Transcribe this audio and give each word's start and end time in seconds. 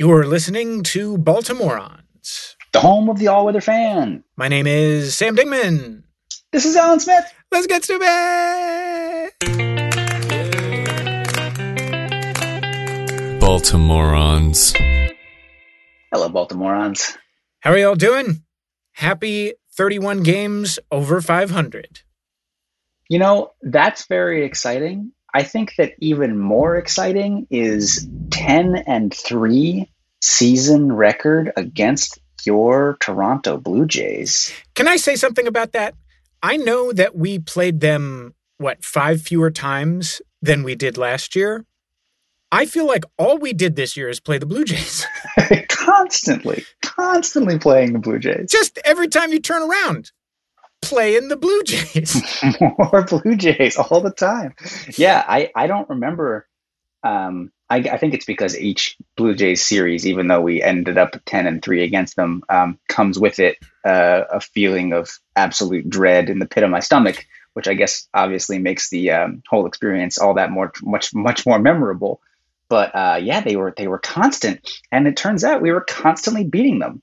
You're 0.00 0.24
listening 0.24 0.82
to 0.84 1.18
Baltimoreans. 1.18 2.56
The 2.72 2.80
home 2.80 3.10
of 3.10 3.18
the 3.18 3.28
all 3.28 3.44
weather 3.44 3.60
fan. 3.60 4.24
My 4.34 4.48
name 4.48 4.66
is 4.66 5.14
Sam 5.14 5.36
Dingman. 5.36 6.04
This 6.52 6.64
is 6.64 6.74
Alan 6.74 7.00
Smith. 7.00 7.30
Let's 7.52 7.66
get 7.66 7.84
stupid. 7.84 8.06
Baltimoreans. 13.40 14.74
Hello, 16.10 16.30
Baltimoreans. 16.30 17.18
How 17.60 17.72
are 17.72 17.78
y'all 17.78 17.94
doing? 17.94 18.44
Happy 18.92 19.52
31 19.74 20.22
games 20.22 20.78
over 20.90 21.20
500. 21.20 22.00
You 23.10 23.18
know, 23.18 23.52
that's 23.60 24.06
very 24.06 24.46
exciting. 24.46 25.12
I 25.32 25.42
think 25.44 25.74
that 25.76 25.92
even 26.00 26.38
more 26.38 26.76
exciting 26.76 27.46
is 27.50 28.08
10 28.30 28.76
and 28.86 29.14
3 29.14 29.89
season 30.20 30.92
record 30.92 31.52
against 31.56 32.18
your 32.44 32.96
Toronto 33.00 33.58
Blue 33.58 33.86
Jays. 33.86 34.52
Can 34.74 34.88
I 34.88 34.96
say 34.96 35.16
something 35.16 35.46
about 35.46 35.72
that? 35.72 35.94
I 36.42 36.56
know 36.56 36.92
that 36.92 37.14
we 37.14 37.38
played 37.38 37.80
them, 37.80 38.34
what, 38.58 38.84
five 38.84 39.22
fewer 39.22 39.50
times 39.50 40.22
than 40.40 40.62
we 40.62 40.74
did 40.74 40.96
last 40.96 41.36
year. 41.36 41.66
I 42.52 42.66
feel 42.66 42.86
like 42.86 43.04
all 43.16 43.38
we 43.38 43.52
did 43.52 43.76
this 43.76 43.96
year 43.96 44.08
is 44.08 44.18
play 44.18 44.38
the 44.38 44.46
Blue 44.46 44.64
Jays. 44.64 45.06
constantly, 45.68 46.64
constantly 46.82 47.58
playing 47.58 47.92
the 47.92 47.98
Blue 47.98 48.18
Jays. 48.18 48.50
Just 48.50 48.78
every 48.84 49.08
time 49.08 49.32
you 49.32 49.40
turn 49.40 49.62
around, 49.62 50.10
playing 50.82 51.28
the 51.28 51.36
Blue 51.36 51.62
Jays. 51.62 52.42
More 52.60 53.02
Blue 53.02 53.36
Jays 53.36 53.76
all 53.76 54.00
the 54.00 54.10
time. 54.10 54.54
Yeah, 54.96 55.24
I, 55.26 55.50
I 55.54 55.66
don't 55.66 55.88
remember. 55.88 56.46
Um, 57.02 57.52
I, 57.70 57.76
I 57.76 57.96
think 57.98 58.14
it's 58.14 58.26
because 58.26 58.58
each 58.58 58.96
Blue 59.16 59.34
Jays 59.34 59.64
series, 59.64 60.04
even 60.06 60.26
though 60.26 60.40
we 60.40 60.60
ended 60.60 60.98
up 60.98 61.16
10 61.24 61.46
and 61.46 61.62
3 61.62 61.84
against 61.84 62.16
them, 62.16 62.42
um, 62.48 62.78
comes 62.88 63.18
with 63.18 63.38
it 63.38 63.58
uh, 63.84 64.24
a 64.30 64.40
feeling 64.40 64.92
of 64.92 65.10
absolute 65.36 65.88
dread 65.88 66.28
in 66.28 66.40
the 66.40 66.46
pit 66.46 66.64
of 66.64 66.70
my 66.70 66.80
stomach, 66.80 67.24
which 67.52 67.68
I 67.68 67.74
guess 67.74 68.08
obviously 68.12 68.58
makes 68.58 68.90
the 68.90 69.12
um, 69.12 69.42
whole 69.48 69.66
experience 69.66 70.18
all 70.18 70.34
that 70.34 70.50
more, 70.50 70.72
much, 70.82 71.14
much 71.14 71.46
more 71.46 71.60
memorable. 71.60 72.20
But 72.68 72.94
uh, 72.94 73.20
yeah, 73.22 73.40
they 73.40 73.56
were 73.56 73.74
they 73.76 73.88
were 73.88 73.98
constant, 73.98 74.70
and 74.92 75.08
it 75.08 75.16
turns 75.16 75.42
out 75.42 75.60
we 75.60 75.72
were 75.72 75.80
constantly 75.80 76.44
beating 76.44 76.78
them. 76.78 77.02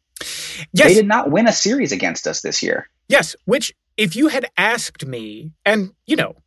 Yes. 0.72 0.88
They 0.88 0.94
did 0.94 1.08
not 1.08 1.30
win 1.30 1.46
a 1.46 1.52
series 1.52 1.92
against 1.92 2.26
us 2.26 2.40
this 2.40 2.64
year. 2.64 2.90
Yes, 3.10 3.36
which 3.44 3.74
if 3.98 4.16
you 4.16 4.30
had 4.30 4.46
asked 4.56 5.06
me, 5.06 5.52
and 5.66 5.92
you 6.06 6.16
know, 6.16 6.38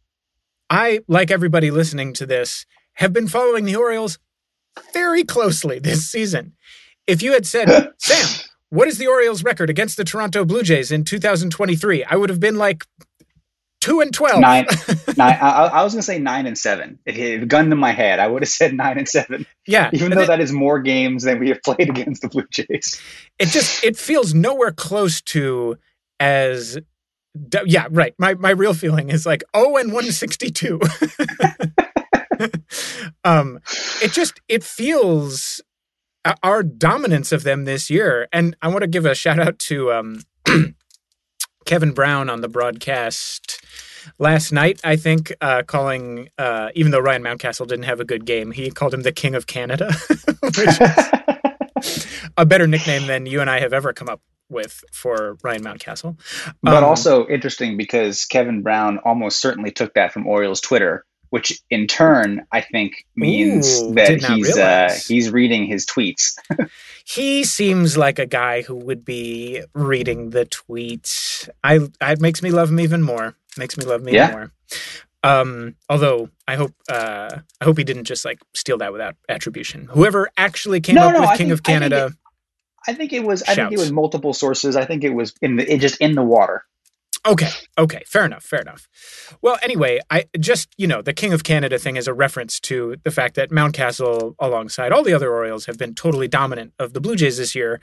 I, 0.70 1.00
like 1.06 1.30
everybody 1.30 1.70
listening 1.70 2.14
to 2.14 2.24
this, 2.24 2.64
have 3.00 3.12
been 3.12 3.26
following 3.26 3.64
the 3.64 3.76
Orioles 3.76 4.18
very 4.92 5.24
closely 5.24 5.78
this 5.78 6.08
season. 6.08 6.52
If 7.06 7.22
you 7.22 7.32
had 7.32 7.46
said, 7.46 7.92
Sam, 7.98 8.44
what 8.68 8.86
is 8.88 8.98
the 8.98 9.06
Orioles 9.06 9.42
record 9.42 9.70
against 9.70 9.96
the 9.96 10.04
Toronto 10.04 10.44
Blue 10.44 10.62
Jays 10.62 10.92
in 10.92 11.04
2023? 11.04 12.04
I 12.04 12.14
would 12.14 12.28
have 12.28 12.38
been 12.38 12.56
like 12.56 12.84
two 13.80 14.00
and 14.00 14.12
12. 14.12 14.40
Nine, 14.40 14.66
nine 15.16 15.38
I, 15.40 15.70
I 15.72 15.82
was 15.82 15.94
going 15.94 16.00
to 16.00 16.06
say 16.06 16.18
nine 16.18 16.46
and 16.46 16.56
seven. 16.56 16.98
If 17.06 17.16
it 17.16 17.40
had 17.40 17.48
gun 17.48 17.70
to 17.70 17.76
my 17.76 17.92
head, 17.92 18.18
I 18.18 18.26
would 18.26 18.42
have 18.42 18.50
said 18.50 18.74
nine 18.74 18.98
and 18.98 19.08
seven. 19.08 19.46
Yeah. 19.66 19.88
Even 19.94 20.10
though 20.10 20.26
that 20.26 20.40
is 20.40 20.52
more 20.52 20.78
games 20.78 21.24
than 21.24 21.40
we 21.40 21.48
have 21.48 21.62
played 21.62 21.88
against 21.88 22.20
the 22.20 22.28
Blue 22.28 22.46
Jays. 22.50 23.00
It 23.38 23.48
just, 23.48 23.82
it 23.82 23.96
feels 23.96 24.34
nowhere 24.34 24.72
close 24.72 25.22
to 25.22 25.78
as 26.20 26.78
yeah, 27.64 27.86
right. 27.90 28.12
My 28.18 28.34
my 28.34 28.50
real 28.50 28.74
feeling 28.74 29.08
is 29.08 29.24
like 29.24 29.44
oh 29.54 29.76
and 29.76 29.92
162. 29.92 30.80
um 33.24 33.60
it 34.02 34.12
just 34.12 34.40
it 34.48 34.64
feels 34.64 35.60
our 36.42 36.62
dominance 36.62 37.32
of 37.32 37.42
them 37.42 37.64
this 37.64 37.90
year 37.90 38.28
and 38.32 38.56
I 38.60 38.68
want 38.68 38.82
to 38.82 38.88
give 38.88 39.06
a 39.06 39.14
shout 39.14 39.38
out 39.38 39.58
to 39.60 39.92
um 39.92 40.22
Kevin 41.64 41.92
Brown 41.92 42.30
on 42.30 42.40
the 42.40 42.48
broadcast 42.48 43.64
last 44.18 44.52
night, 44.52 44.80
I 44.84 44.96
think, 44.96 45.32
uh, 45.40 45.62
calling, 45.62 46.28
uh, 46.38 46.70
even 46.74 46.90
though 46.90 47.00
Ryan 47.00 47.22
Mountcastle 47.22 47.66
didn't 47.66 47.84
have 47.84 48.00
a 48.00 48.04
good 48.04 48.24
game, 48.24 48.50
he 48.52 48.70
called 48.70 48.94
him 48.94 49.02
the 49.02 49.12
King 49.12 49.34
of 49.34 49.46
Canada, 49.46 49.92
which 50.40 50.58
is 50.58 50.78
a 52.36 52.46
better 52.46 52.66
nickname 52.66 53.06
than 53.06 53.26
you 53.26 53.40
and 53.40 53.50
I 53.50 53.60
have 53.60 53.72
ever 53.72 53.92
come 53.92 54.08
up 54.08 54.20
with 54.48 54.82
for 54.92 55.36
Ryan 55.44 55.62
Mountcastle. 55.62 56.18
But 56.62 56.78
Um, 56.78 56.84
also 56.84 57.26
interesting 57.28 57.76
because 57.76 58.24
Kevin 58.24 58.62
Brown 58.62 58.98
almost 58.98 59.40
certainly 59.40 59.70
took 59.70 59.94
that 59.94 60.12
from 60.12 60.26
Orioles 60.26 60.60
Twitter, 60.60 61.04
which 61.30 61.60
in 61.70 61.86
turn 61.86 62.46
I 62.52 62.60
think 62.60 63.06
means 63.16 63.80
Ooh, 63.82 63.94
that 63.94 64.22
he's 64.22 64.56
uh, 64.58 64.96
he's 65.08 65.30
reading 65.30 65.64
his 65.66 65.86
tweets. 65.86 66.38
he 67.04 67.44
seems 67.44 67.96
like 67.96 68.18
a 68.18 68.26
guy 68.26 68.62
who 68.62 68.74
would 68.76 69.04
be 69.04 69.62
reading 69.74 70.30
the 70.30 70.44
tweets. 70.46 71.48
I, 71.64 71.80
it 72.02 72.20
makes 72.20 72.42
me 72.42 72.50
love 72.50 72.70
him 72.70 72.80
even 72.80 73.02
more. 73.02 73.34
Makes 73.56 73.76
me 73.78 73.84
love 73.84 74.02
me 74.02 74.12
Yeah. 74.12 74.30
more. 74.30 74.52
Um, 75.22 75.74
although 75.88 76.30
I 76.48 76.56
hope 76.56 76.72
uh, 76.90 77.28
I 77.60 77.64
hope 77.64 77.76
he 77.76 77.84
didn't 77.84 78.04
just 78.04 78.24
like 78.24 78.38
steal 78.54 78.78
that 78.78 78.92
without 78.92 79.16
attribution. 79.28 79.86
Whoever 79.90 80.30
actually 80.36 80.80
came 80.80 80.94
No, 80.94 81.08
up 81.08 81.12
no, 81.14 81.20
with 81.20 81.28
I 81.30 81.36
King 81.36 81.48
think- 81.48 81.52
of 81.52 81.60
I 81.60 81.62
think 81.70 81.80
Canada, 81.82 82.12
I 82.88 82.94
think 82.94 83.12
it 83.12 83.22
was 83.22 83.42
I 83.42 83.54
think 83.54 83.72
it 83.72 83.78
was 83.78 83.92
multiple 83.92 84.32
sources. 84.32 84.76
I 84.76 84.86
think 84.86 85.04
it 85.04 85.10
was 85.10 85.34
in 85.42 85.56
the 85.56 85.70
it 85.74 85.78
just 85.80 86.00
in 86.00 86.14
the 86.14 86.22
water. 86.22 86.64
Okay. 87.26 87.50
Okay. 87.76 88.02
Fair 88.06 88.24
enough. 88.24 88.42
Fair 88.44 88.60
enough. 88.62 88.88
Well, 89.42 89.58
anyway, 89.62 90.00
I 90.10 90.24
just, 90.38 90.72
you 90.78 90.86
know, 90.86 91.02
the 91.02 91.12
King 91.12 91.32
of 91.34 91.44
Canada 91.44 91.78
thing 91.78 91.96
is 91.96 92.08
a 92.08 92.14
reference 92.14 92.58
to 92.60 92.96
the 93.04 93.10
fact 93.10 93.34
that 93.34 93.50
Mountcastle, 93.50 94.34
alongside 94.38 94.90
all 94.92 95.02
the 95.02 95.12
other 95.12 95.30
Orioles, 95.30 95.66
have 95.66 95.76
been 95.76 95.94
totally 95.94 96.28
dominant 96.28 96.72
of 96.78 96.94
the 96.94 97.00
Blue 97.00 97.16
Jays 97.16 97.36
this 97.36 97.54
year. 97.54 97.78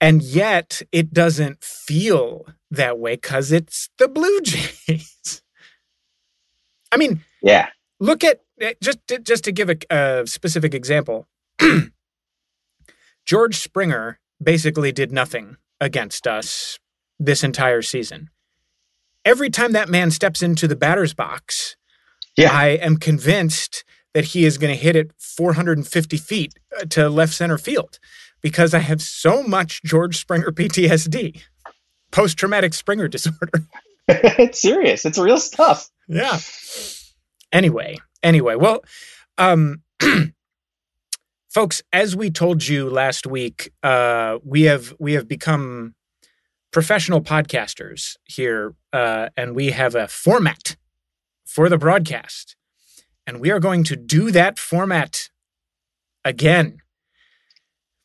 And 0.00 0.22
yet 0.22 0.82
it 0.92 1.12
doesn't 1.14 1.64
feel 1.64 2.46
that 2.70 2.98
way 2.98 3.14
because 3.14 3.52
it's 3.52 3.88
the 3.98 4.06
Blue 4.06 4.40
Jays. 4.42 5.42
I 6.92 6.96
mean, 6.98 7.24
Yeah. 7.42 7.68
look 8.00 8.22
at 8.22 8.40
eh, 8.60 8.74
just 8.82 8.98
just 9.22 9.44
to 9.44 9.52
give 9.52 9.70
a, 9.70 9.76
a 9.90 10.26
specific 10.26 10.74
example 10.74 11.26
george 13.26 13.56
springer 13.56 14.18
basically 14.42 14.92
did 14.92 15.12
nothing 15.12 15.56
against 15.80 16.26
us 16.26 16.78
this 17.18 17.42
entire 17.44 17.82
season 17.82 18.28
every 19.24 19.50
time 19.50 19.72
that 19.72 19.88
man 19.88 20.10
steps 20.10 20.42
into 20.42 20.66
the 20.68 20.76
batter's 20.76 21.14
box 21.14 21.76
Yeah. 22.36 22.50
i 22.52 22.68
am 22.68 22.96
convinced 22.96 23.84
that 24.14 24.26
he 24.26 24.44
is 24.44 24.58
going 24.58 24.72
to 24.74 24.80
hit 24.80 24.96
it 24.96 25.10
450 25.18 26.16
feet 26.16 26.54
uh, 26.80 26.84
to 26.90 27.08
left 27.08 27.34
center 27.34 27.58
field 27.58 27.98
because 28.42 28.74
i 28.74 28.78
have 28.78 29.02
so 29.02 29.42
much 29.42 29.82
george 29.84 30.16
springer 30.16 30.50
ptsd 30.52 31.40
post-traumatic 32.10 32.74
springer 32.74 33.08
disorder 33.16 33.66
it's 34.10 34.58
serious. 34.62 35.04
It's 35.04 35.18
real 35.18 35.36
stuff. 35.38 35.90
yeah. 36.08 36.38
Anyway, 37.52 37.96
anyway, 38.22 38.54
well, 38.54 38.82
um, 39.36 39.82
folks, 41.50 41.82
as 41.92 42.16
we 42.16 42.30
told 42.30 42.66
you 42.66 42.88
last 42.88 43.26
week, 43.26 43.70
uh, 43.82 44.38
we 44.44 44.62
have 44.62 44.94
we 44.98 45.12
have 45.12 45.28
become 45.28 45.94
professional 46.70 47.20
podcasters 47.20 48.16
here, 48.24 48.74
uh, 48.92 49.28
and 49.36 49.54
we 49.54 49.70
have 49.70 49.94
a 49.94 50.08
format 50.08 50.76
for 51.44 51.68
the 51.68 51.78
broadcast, 51.78 52.56
and 53.26 53.40
we 53.40 53.50
are 53.50 53.60
going 53.60 53.84
to 53.84 53.96
do 53.96 54.30
that 54.30 54.58
format 54.58 55.28
again. 56.24 56.78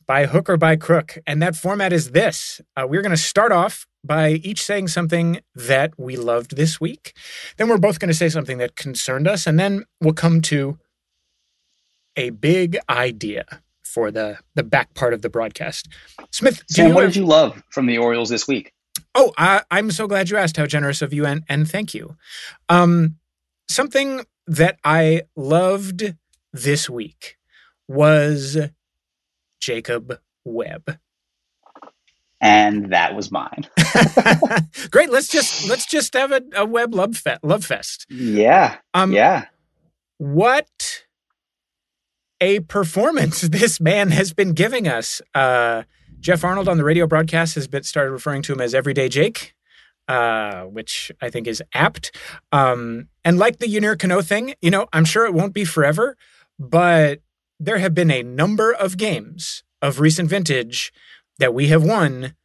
By 0.06 0.26
hook 0.26 0.50
or 0.50 0.58
by 0.58 0.76
crook. 0.76 1.18
And 1.26 1.42
that 1.42 1.56
format 1.56 1.94
is 1.94 2.12
this. 2.12 2.60
Uh, 2.76 2.86
we're 2.86 3.02
going 3.02 3.16
to 3.16 3.18
start 3.18 3.54
off 3.54 3.88
by 4.04 4.32
each 4.32 4.62
saying 4.62 4.90
something 4.90 5.40
that 5.56 5.94
we 5.98 6.18
loved 6.18 6.58
this 6.58 6.82
week. 6.82 7.14
Then 7.56 7.70
we're 7.70 7.78
both 7.78 8.00
going 8.00 8.10
to 8.10 8.14
say 8.14 8.28
something 8.28 8.58
that 8.58 8.76
concerned 8.76 9.30
us, 9.30 9.48
and 9.48 9.58
then 9.58 9.86
we'll 10.02 10.14
come 10.14 10.42
to 10.42 10.78
a 12.18 12.32
big 12.32 12.78
idea 12.90 13.63
for 13.94 14.12
the 14.12 14.38
the 14.56 14.64
back 14.64 14.94
part 14.96 15.14
of 15.14 15.22
the 15.22 15.30
broadcast. 15.30 15.88
Smith, 16.32 16.64
Sam, 16.70 16.90
you 16.90 16.96
what 16.96 17.04
have- 17.04 17.14
did 17.14 17.20
you 17.20 17.26
love 17.26 17.62
from 17.70 17.86
the 17.86 17.98
Orioles 18.00 18.30
this 18.30 18.48
week? 18.48 18.74
Oh, 19.16 19.32
I, 19.38 19.62
I'm 19.70 19.92
so 19.92 20.08
glad 20.08 20.30
you 20.30 20.38
asked. 20.38 20.58
How 20.58 20.66
generous 20.66 21.02
of 21.02 21.14
you, 21.14 21.26
and 21.26 21.44
and 21.48 21.70
thank 21.70 21.94
you. 21.94 22.16
Um, 22.70 23.18
something 23.70 24.26
that 24.48 24.80
I 24.84 25.24
loved 25.36 26.16
this 26.52 26.90
week 26.90 27.38
was 27.88 28.58
Jacob 29.60 30.20
Webb. 30.44 30.98
And 32.42 32.92
that 32.92 33.16
was 33.16 33.32
mine. 33.32 33.68
Great. 34.92 35.10
Let's 35.12 35.30
just 35.30 35.70
let's 35.70 35.86
just 35.86 36.14
have 36.14 36.32
a, 36.34 36.42
a 36.58 36.66
Webb 36.66 36.94
love 36.94 37.16
fest. 37.16 37.42
Love 37.44 37.64
fest. 37.64 38.06
Yeah. 38.10 38.78
Um, 38.94 39.14
yeah. 39.14 39.46
what 40.18 41.03
a 42.44 42.60
performance 42.60 43.42
this 43.60 43.80
man 43.80 44.12
has 44.12 44.34
been 44.34 44.52
giving 44.52 44.88
us. 44.88 45.22
Uh, 45.34 45.84
Jeff 46.20 46.44
Arnold 46.44 46.68
on 46.68 46.78
the 46.78 46.84
radio 46.84 47.08
broadcast 47.08 47.56
has 47.56 47.68
been 47.68 47.84
started 47.84 48.12
referring 48.12 48.42
to 48.44 48.54
him 48.54 48.60
as 48.60 48.76
Everyday 48.76 49.08
Jake, 49.08 49.54
uh, 50.10 50.64
which 50.64 51.12
I 51.22 51.30
think 51.30 51.48
is 51.48 51.64
apt. 51.74 52.16
Um, 52.52 53.08
and 53.24 53.38
like 53.38 53.60
the 53.60 53.68
Yennier 53.68 53.98
Cano 53.98 54.22
thing, 54.22 54.56
you 54.62 54.70
know, 54.70 54.88
I'm 54.92 55.06
sure 55.06 55.26
it 55.26 55.34
won't 55.34 55.54
be 55.54 55.64
forever, 55.64 56.18
but 56.60 57.22
there 57.60 57.78
have 57.78 57.96
been 57.96 58.12
a 58.12 58.24
number 58.24 58.74
of 58.74 58.98
games 58.98 59.64
of 59.82 60.02
recent 60.02 60.30
vintage 60.30 60.92
that 61.40 61.54
we 61.54 61.68
have 61.68 61.84
won 61.84 62.36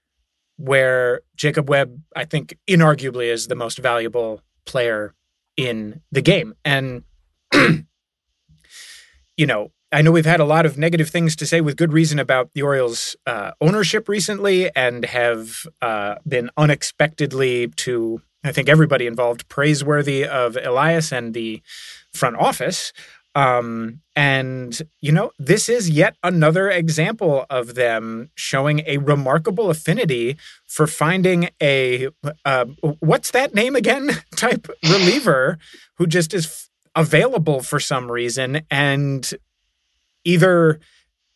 where 0.57 1.23
Jacob 1.37 1.69
Webb, 1.69 2.03
I 2.15 2.25
think, 2.25 2.57
inarguably 2.69 3.33
is 3.33 3.49
the 3.49 3.55
most 3.57 3.79
valuable 3.79 4.43
player 4.65 5.15
in 5.57 6.03
the 6.13 6.23
game. 6.23 6.55
And, 6.65 7.05
you 7.53 9.47
know, 9.47 9.73
I 9.91 10.03
know 10.03 10.13
we've 10.13 10.27
had 10.27 10.41
a 10.41 10.45
lot 10.45 10.67
of 10.67 10.77
negative 10.77 11.09
things 11.09 11.35
to 11.37 11.47
say 11.47 11.63
with 11.63 11.77
good 11.77 11.95
reason 11.95 12.19
about 12.19 12.53
the 12.53 12.61
Orioles' 12.61 13.17
uh, 13.27 13.53
ownership 13.61 14.09
recently 14.09 14.75
and 14.77 15.05
have 15.07 15.67
uh, 15.81 16.17
been 16.27 16.51
unexpectedly 16.59 17.69
to, 17.69 18.21
I 18.45 18.53
think, 18.53 18.69
everybody 18.69 19.07
involved 19.07 19.49
praiseworthy 19.49 20.27
of 20.27 20.59
Elias 20.63 21.11
and 21.11 21.33
the 21.33 21.63
front 22.13 22.37
office. 22.37 22.93
Um, 23.35 24.01
and, 24.15 24.79
you 25.01 25.13
know, 25.13 25.31
this 25.39 25.71
is 25.71 25.89
yet 25.89 26.17
another 26.23 26.69
example 26.69 27.47
of 27.49 27.75
them 27.75 28.31
showing 28.35 28.83
a 28.87 28.99
remarkable 28.99 29.71
affinity 29.71 30.37
for 30.67 30.87
finding 30.87 31.49
a, 31.63 32.09
uh, 32.45 32.67
what's 33.01 33.31
that 33.31 33.55
name 33.55 33.75
again? 33.75 34.11
type 34.37 34.69
reliever 34.83 35.57
who 35.97 36.07
just 36.07 36.35
is 36.35 36.69
available 36.95 37.63
for 37.63 37.79
some 37.79 38.11
reason 38.11 38.63
and 38.71 39.35
either, 40.25 40.81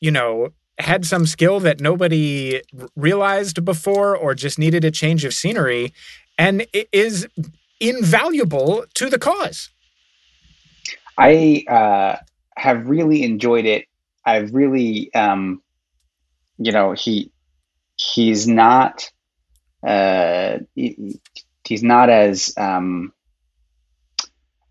you 0.00 0.10
know, 0.10 0.52
had 0.78 1.04
some 1.04 1.26
skill 1.26 1.60
that 1.60 1.80
nobody 1.80 2.60
realized 2.96 3.64
before 3.64 4.16
or 4.16 4.34
just 4.34 4.58
needed 4.58 4.84
a 4.84 4.90
change 4.90 5.24
of 5.24 5.34
scenery 5.34 5.92
and 6.38 6.66
is 6.92 7.26
invaluable 7.80 8.84
to 8.94 9.08
the 9.08 9.18
cause. 9.18 9.70
I 11.18 11.64
uh, 11.68 12.16
have 12.56 12.88
really 12.88 13.22
enjoyed 13.22 13.66
it. 13.66 13.86
I've 14.24 14.54
really, 14.54 15.12
um, 15.14 15.62
you 16.58 16.72
know, 16.72 16.92
he 16.92 17.30
he's 17.96 18.48
not 18.48 19.10
uh, 19.86 20.58
he, 20.74 21.20
he's 21.64 21.82
not 21.82 22.08
as 22.08 22.54
um, 22.56 23.12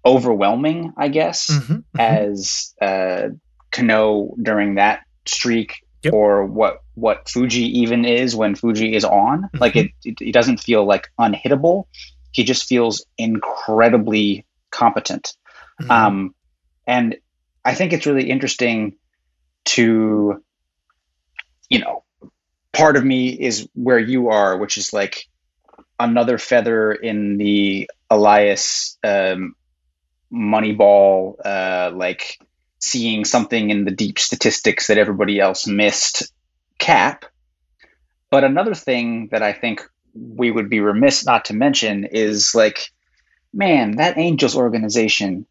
overwhelming, 0.05 0.93
I 0.97 1.09
guess, 1.09 1.49
mm-hmm, 1.49 1.73
mm-hmm. 1.73 1.99
as 1.99 2.73
uh, 2.81 3.29
Cano 3.71 4.35
during 4.41 4.75
that 4.75 5.01
streak, 5.25 5.85
yep. 6.03 6.13
or 6.13 6.45
what 6.45 6.81
what 6.95 7.29
Fuji 7.29 7.79
even 7.79 8.05
is 8.05 8.35
when 8.35 8.55
Fuji 8.55 8.95
is 8.95 9.05
on. 9.05 9.43
Mm-hmm. 9.43 9.57
Like 9.57 9.75
it, 9.75 9.91
it, 10.03 10.21
it 10.21 10.31
doesn't 10.33 10.59
feel 10.59 10.85
like 10.85 11.09
unhittable. 11.19 11.85
He 12.31 12.43
just 12.43 12.67
feels 12.67 13.05
incredibly 13.17 14.45
competent. 14.69 15.33
Mm-hmm. 15.81 15.91
Um, 15.91 16.35
and 16.87 17.17
I 17.63 17.75
think 17.75 17.93
it's 17.93 18.05
really 18.05 18.29
interesting 18.29 18.95
to, 19.65 20.43
you 21.69 21.79
know, 21.79 22.03
part 22.71 22.97
of 22.97 23.05
me 23.05 23.29
is 23.29 23.67
where 23.73 23.99
you 23.99 24.29
are, 24.29 24.57
which 24.57 24.77
is 24.77 24.93
like 24.93 25.27
another 25.99 26.37
feather 26.37 26.91
in 26.91 27.37
the 27.37 27.89
Elias 28.09 28.97
um, 29.03 29.55
Moneyball, 30.33 31.35
uh, 31.43 31.91
like 31.93 32.39
seeing 32.81 33.25
something 33.25 33.69
in 33.69 33.85
the 33.85 33.91
deep 33.91 34.19
statistics 34.19 34.87
that 34.87 34.97
everybody 34.97 35.39
else 35.39 35.67
missed 35.67 36.31
cap. 36.79 37.25
But 38.29 38.43
another 38.43 38.73
thing 38.73 39.29
that 39.31 39.43
I 39.43 39.53
think 39.53 39.83
we 40.13 40.51
would 40.51 40.69
be 40.69 40.79
remiss 40.79 41.25
not 41.25 41.45
to 41.45 41.53
mention 41.53 42.05
is 42.05 42.53
like, 42.55 42.91
man, 43.53 43.97
that 43.97 44.17
Angels 44.17 44.55
organization 44.55 45.45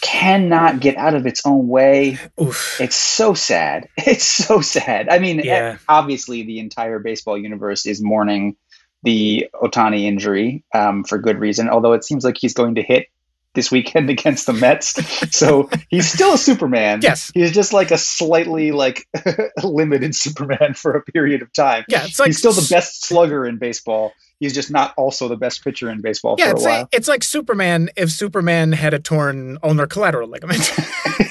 cannot 0.00 0.80
get 0.80 0.96
out 0.96 1.14
of 1.14 1.26
its 1.26 1.42
own 1.44 1.68
way. 1.68 2.18
Oof. 2.40 2.80
It's 2.80 2.96
so 2.96 3.34
sad. 3.34 3.88
It's 3.98 4.24
so 4.24 4.60
sad. 4.60 5.08
I 5.08 5.18
mean, 5.18 5.40
yeah. 5.40 5.76
obviously, 5.88 6.42
the 6.42 6.58
entire 6.58 6.98
baseball 6.98 7.36
universe 7.36 7.86
is 7.86 8.02
mourning 8.02 8.56
the 9.02 9.48
Ohtani 9.54 10.04
injury 10.04 10.64
um, 10.74 11.04
for 11.04 11.18
good 11.18 11.38
reason, 11.38 11.68
although 11.68 11.92
it 11.92 12.04
seems 12.04 12.24
like 12.24 12.36
he's 12.38 12.54
going 12.54 12.76
to 12.76 12.82
hit 12.82 13.06
this 13.54 13.70
weekend 13.70 14.10
against 14.10 14.46
the 14.46 14.52
Mets. 14.52 14.94
so 15.36 15.68
he's 15.88 16.10
still 16.10 16.34
a 16.34 16.38
Superman. 16.38 17.00
Yes. 17.02 17.30
He's 17.34 17.52
just 17.52 17.72
like 17.72 17.90
a 17.90 17.98
slightly 17.98 18.72
like 18.72 19.06
limited 19.62 20.14
Superman 20.14 20.74
for 20.74 20.92
a 20.92 21.02
period 21.02 21.42
of 21.42 21.52
time. 21.52 21.84
Yeah, 21.88 22.04
it's 22.04 22.18
like 22.18 22.28
he's 22.28 22.38
still 22.38 22.52
the 22.52 22.66
best 22.70 23.04
slugger 23.04 23.46
in 23.46 23.58
baseball. 23.58 24.12
He's 24.38 24.54
just 24.54 24.70
not 24.70 24.94
also 24.96 25.28
the 25.28 25.36
best 25.36 25.62
pitcher 25.62 25.90
in 25.90 26.00
baseball 26.00 26.36
yeah, 26.38 26.52
for 26.52 26.56
a 26.56 26.60
while. 26.60 26.78
Like, 26.80 26.88
it's 26.92 27.08
like 27.08 27.22
Superman 27.22 27.90
if 27.96 28.10
Superman 28.10 28.72
had 28.72 28.94
a 28.94 28.98
torn 28.98 29.58
ulnar 29.62 29.86
collateral 29.86 30.30
ligament. 30.30 30.72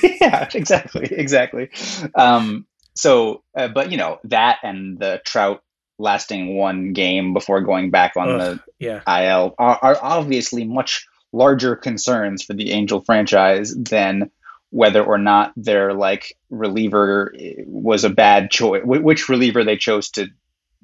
yeah, 0.22 0.48
exactly, 0.54 1.08
exactly. 1.12 1.70
Um, 2.14 2.68
so, 2.96 3.44
uh, 3.58 3.68
but 3.68 3.92
you 3.92 3.98
know 3.98 4.20
that 4.26 4.60
and 4.62 5.00
the 5.00 5.22
Trout 5.26 5.64
lasting 5.98 6.56
one 6.56 6.94
game 6.94 7.34
before 7.34 7.62
going 7.62 7.90
back 7.92 8.16
on 8.16 8.30
Ugh, 8.30 8.40
the 8.40 8.60
yeah. 8.86 9.22
IL 9.22 9.56
are, 9.58 9.80
are 9.82 9.98
obviously 10.02 10.64
much 10.64 11.08
larger 11.32 11.76
concerns 11.76 12.44
for 12.44 12.54
the 12.54 12.72
Angel 12.72 13.02
franchise 13.02 13.76
than 13.76 14.32
whether 14.72 15.04
or 15.04 15.18
not 15.18 15.52
their 15.56 15.94
like 15.94 16.38
reliever 16.50 17.34
eh, 17.38 17.54
was 17.66 18.04
a 18.04 18.10
bad 18.10 18.52
choice, 18.52 18.82
which 18.86 19.30
reliever 19.30 19.64
they 19.64 19.78
chose 19.78 20.10
to 20.12 20.28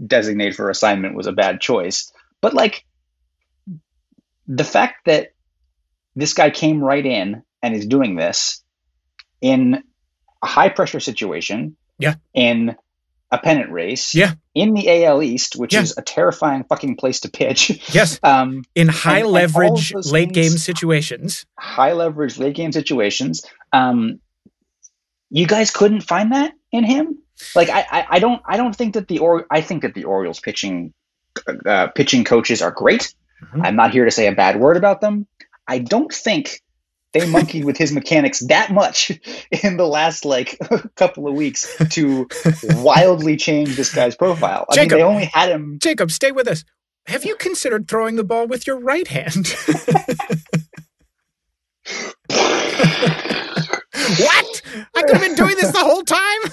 designate 0.05 0.55
for 0.55 0.69
assignment 0.69 1.15
was 1.15 1.27
a 1.27 1.31
bad 1.31 1.61
choice. 1.61 2.11
But 2.41 2.53
like 2.53 2.85
the 4.47 4.63
fact 4.63 5.05
that 5.05 5.29
this 6.15 6.33
guy 6.33 6.49
came 6.49 6.83
right 6.83 7.05
in 7.05 7.43
and 7.61 7.75
is 7.75 7.85
doing 7.85 8.15
this 8.15 8.63
in 9.41 9.83
a 10.41 10.47
high 10.47 10.69
pressure 10.69 10.99
situation, 10.99 11.75
yeah, 11.99 12.15
in 12.33 12.75
a 13.35 13.37
pennant 13.37 13.71
race, 13.71 14.15
yeah, 14.15 14.33
in 14.53 14.73
the 14.73 15.05
AL 15.05 15.21
East, 15.21 15.55
which 15.55 15.73
yeah. 15.73 15.81
is 15.81 15.97
a 15.97 16.01
terrifying 16.01 16.63
fucking 16.63 16.95
place 16.95 17.21
to 17.21 17.29
pitch. 17.29 17.93
Yes. 17.93 18.19
Um, 18.25 18.63
in 18.73 18.87
high 18.87 19.19
and, 19.19 19.29
leverage 19.29 19.91
and 19.91 20.05
late 20.07 20.33
things, 20.33 20.49
game 20.49 20.57
situations. 20.57 21.45
High 21.59 21.93
leverage 21.93 22.39
late 22.39 22.55
game 22.55 22.71
situations. 22.71 23.45
Um, 23.71 24.19
you 25.29 25.45
guys 25.45 25.69
couldn't 25.69 26.01
find 26.01 26.31
that 26.31 26.53
in 26.71 26.83
him. 26.83 27.19
Like 27.55 27.69
I, 27.69 27.85
I, 27.91 28.07
I 28.11 28.19
don't, 28.19 28.41
I 28.45 28.57
don't 28.57 28.75
think 28.75 28.95
that 28.95 29.07
the 29.07 29.19
or 29.19 29.45
I 29.51 29.61
think 29.61 29.83
that 29.83 29.93
the 29.93 30.05
Orioles 30.05 30.39
pitching, 30.39 30.93
uh, 31.65 31.87
pitching 31.87 32.23
coaches 32.23 32.61
are 32.61 32.71
great. 32.71 33.13
Mm-hmm. 33.43 33.61
I'm 33.61 33.75
not 33.75 33.91
here 33.91 34.05
to 34.05 34.11
say 34.11 34.27
a 34.27 34.33
bad 34.33 34.59
word 34.59 34.77
about 34.77 35.01
them. 35.01 35.27
I 35.67 35.79
don't 35.79 36.11
think 36.11 36.61
they 37.15 37.27
monkeyed 37.29 37.63
with 37.63 37.77
his 37.77 37.93
mechanics 37.93 38.41
that 38.41 38.71
much 38.71 39.09
in 39.63 39.77
the 39.77 39.87
last 39.87 40.25
like 40.25 40.59
couple 40.95 41.27
of 41.27 41.33
weeks 41.33 41.75
to 41.91 42.27
wildly 42.63 43.37
change 43.37 43.77
this 43.77 43.93
guy's 43.93 44.15
profile. 44.15 44.65
I 44.69 44.75
Jacob, 44.75 44.91
mean, 44.91 44.99
they 44.99 45.03
only 45.03 45.31
had 45.33 45.49
him. 45.49 45.79
Jacob, 45.81 46.11
stay 46.11 46.31
with 46.31 46.47
us. 46.47 46.65
Have 47.07 47.23
you 47.23 47.35
considered 47.37 47.87
throwing 47.87 48.17
the 48.17 48.23
ball 48.23 48.47
with 48.47 48.67
your 48.67 48.77
right 48.77 49.07
hand? 49.07 49.47
what? 49.47 49.55
I 54.93 55.01
could 55.03 55.17
have 55.17 55.21
been 55.21 55.35
doing 55.35 55.55
this 55.55 55.71
the 55.71 55.79
whole 55.79 56.03
time. 56.03 56.51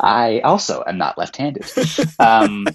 I 0.00 0.40
also 0.42 0.82
am 0.86 0.98
not 0.98 1.16
left-handed. 1.18 1.64
Um, 2.18 2.66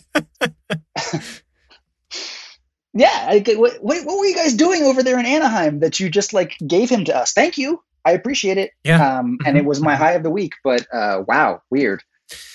yeah, 2.96 3.28
I, 3.30 3.44
what, 3.56 3.84
what, 3.84 4.06
what 4.06 4.18
were 4.18 4.26
you 4.26 4.36
guys 4.36 4.54
doing 4.54 4.84
over 4.84 5.04
there 5.04 5.20
in 5.20 5.26
Anaheim 5.26 5.80
that 5.82 6.00
you 6.00 6.10
just 6.10 6.34
like 6.34 6.56
gave 6.66 6.90
him 6.90 7.04
to 7.06 7.16
us? 7.16 7.34
Thank 7.34 7.58
you. 7.58 7.84
I 8.06 8.12
appreciate 8.12 8.58
it. 8.58 8.72
Yeah. 8.86 9.18
Um, 9.18 9.38
and 9.46 9.58
it 9.58 9.62
mm-hmm. 9.62 9.68
was 9.68 9.82
my 9.82 9.96
high 9.96 10.14
of 10.14 10.24
the 10.24 10.30
week, 10.30 10.54
but 10.64 10.88
uh, 10.94 11.24
wow, 11.28 11.62
weird. 11.70 12.04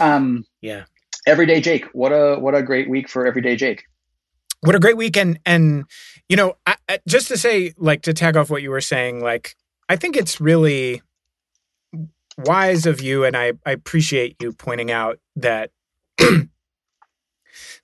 Um, 0.00 0.46
yeah. 0.62 0.84
Everyday 1.26 1.60
Jake, 1.60 1.84
what 1.92 2.10
a 2.10 2.36
what 2.38 2.54
a 2.54 2.62
great 2.62 2.88
week 2.88 3.08
for 3.08 3.26
Everyday 3.26 3.54
Jake. 3.54 3.84
What 4.62 4.74
a 4.74 4.78
great 4.78 4.96
week, 4.96 5.18
and 5.18 5.38
and 5.44 5.84
you 6.30 6.36
know, 6.36 6.54
I, 6.66 6.76
I, 6.88 7.00
just 7.06 7.28
to 7.28 7.36
say, 7.36 7.74
like 7.76 8.02
to 8.02 8.14
tag 8.14 8.38
off 8.38 8.48
what 8.48 8.62
you 8.62 8.70
were 8.70 8.80
saying, 8.80 9.22
like 9.22 9.54
I 9.90 9.96
think 9.96 10.16
it's 10.16 10.40
really 10.40 11.02
wise 12.38 12.86
of 12.86 13.02
you, 13.02 13.24
and 13.24 13.36
I 13.36 13.52
I 13.66 13.72
appreciate 13.72 14.36
you 14.40 14.52
pointing 14.52 14.90
out 14.90 15.18
that 15.36 15.72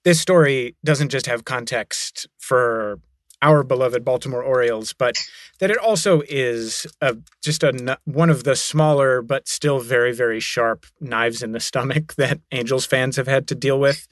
this 0.06 0.20
story 0.20 0.76
doesn't 0.84 1.08
just 1.08 1.26
have 1.26 1.44
context 1.44 2.28
for 2.38 3.00
our 3.42 3.64
beloved 3.64 4.04
Baltimore 4.04 4.40
Orioles, 4.40 4.92
but 4.92 5.16
that 5.58 5.68
it 5.68 5.78
also 5.78 6.22
is 6.28 6.86
a, 7.00 7.16
just 7.42 7.64
a 7.64 7.98
one 8.04 8.30
of 8.30 8.44
the 8.44 8.54
smaller 8.54 9.20
but 9.20 9.48
still 9.48 9.80
very 9.80 10.12
very 10.12 10.38
sharp 10.38 10.86
knives 11.00 11.42
in 11.42 11.50
the 11.50 11.58
stomach 11.58 12.14
that 12.18 12.38
Angels 12.52 12.86
fans 12.86 13.16
have 13.16 13.26
had 13.26 13.48
to 13.48 13.56
deal 13.56 13.80
with. 13.80 14.06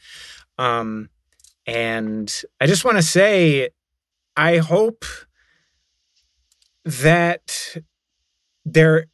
Um, 0.58 1.10
and 1.64 2.42
I 2.60 2.66
just 2.66 2.84
want 2.84 2.96
to 2.96 3.02
say, 3.02 3.68
I 4.36 4.56
hope 4.56 5.04
that 6.84 7.76
there 8.64 9.06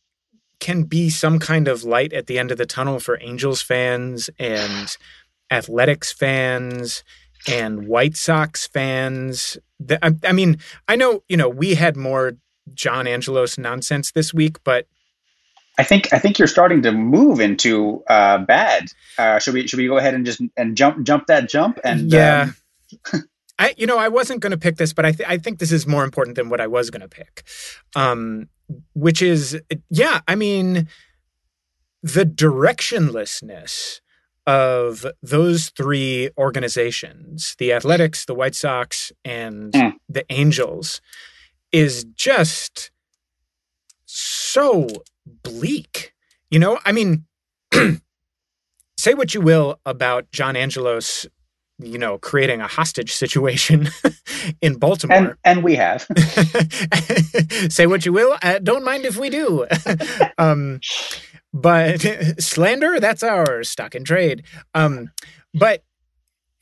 can 0.61 0.85
be 0.85 1.11
some 1.11 1.39
kind 1.39 1.69
of 1.69 1.85
light 1.85 2.15
at 2.15 2.27
the 2.27 2.39
end 2.39 2.51
of 2.51 2.57
the 2.57 2.65
tunnel 2.65 3.01
for 3.01 3.19
Angels 3.21 3.61
fans 3.61 4.31
and 4.39 4.97
Athletics 5.51 6.13
fans 6.13 7.05
and 7.49 7.87
White 7.87 8.17
Sox 8.17 8.67
fans. 8.67 9.59
I, 10.03 10.13
I 10.25 10.33
mean, 10.33 10.59
I 10.89 10.97
know, 10.97 11.23
you 11.29 11.37
know, 11.37 11.49
we 11.49 11.75
had 11.75 11.97
more 11.97 12.35
John 12.75 13.07
Angelos 13.07 13.59
nonsense 13.59 14.13
this 14.13 14.33
week, 14.35 14.63
but 14.65 14.87
I 15.79 15.83
think 15.83 16.13
I 16.13 16.19
think 16.19 16.39
you're 16.39 16.49
starting 16.49 16.83
to 16.83 16.93
move 16.93 17.41
into 17.41 18.05
uh, 18.07 18.39
bad. 18.39 18.93
Uh, 19.17 19.39
should 19.39 19.55
we 19.55 19.67
should 19.67 19.79
we 19.79 19.87
go 19.87 19.97
ahead 19.97 20.13
and 20.13 20.27
just 20.27 20.43
and 20.57 20.77
jump 20.77 21.03
jump 21.05 21.27
that 21.27 21.49
jump 21.49 21.81
and 21.83 22.13
yeah. 22.13 22.51
Um... 23.13 23.25
I 23.59 23.75
you 23.79 23.87
know 23.87 23.99
I 23.99 24.09
wasn't 24.09 24.41
going 24.41 24.51
to 24.51 24.59
pick 24.59 24.77
this, 24.77 24.93
but 24.93 25.07
I 25.07 25.13
th- 25.13 25.29
I 25.29 25.39
think 25.39 25.59
this 25.59 25.73
is 25.73 25.87
more 25.87 26.05
important 26.05 26.37
than 26.37 26.51
what 26.51 26.61
I 26.61 26.67
was 26.67 26.91
going 26.91 27.01
to 27.01 27.09
pick, 27.09 27.45
um, 27.97 28.49
which 28.95 29.23
is 29.23 29.59
yeah. 29.89 30.21
I 30.29 30.35
mean, 30.35 30.89
the 32.03 32.25
directionlessness 32.25 34.01
of 34.51 35.07
those 35.23 35.69
three 35.77 36.29
organizations, 36.37 37.55
the 37.59 37.73
Athletics, 37.73 38.25
the 38.25 38.35
White 38.35 38.57
Sox, 38.57 39.13
and 39.25 39.73
mm. 39.73 39.93
the 40.09 40.25
Angels, 40.29 41.01
is 41.71 42.05
just 42.17 42.91
so 44.07 44.89
bleak. 45.45 46.13
You 46.51 46.59
know, 46.59 46.81
I 46.85 46.91
mean, 46.91 47.27
say 48.99 49.15
what 49.15 49.35
you 49.35 49.41
will 49.41 49.79
about 49.87 50.33
John 50.33 50.57
Angelos, 50.57 51.29
you 51.79 51.97
know, 51.97 52.19
creating 52.19 52.61
a 52.61 52.67
hostage 52.67 53.13
situation 53.13 53.89
in 54.61 54.79
Baltimore. 54.79 55.17
And, 55.17 55.35
and 55.45 55.63
we 55.63 55.77
have. 55.77 56.09
say 57.69 57.87
what 57.87 58.05
you 58.05 58.13
will. 58.13 58.37
Uh, 58.43 58.59
don't 58.59 58.85
mind 58.85 59.05
if 59.05 59.17
we 59.17 59.31
do. 59.31 59.69
um, 60.39 60.81
but 61.53 62.01
slander, 62.39 63.01
that's 63.01 63.23
our 63.23 63.63
stock 63.65 63.95
in 63.95 64.05
trade. 64.05 64.45
Um, 64.75 65.11
but 65.55 65.83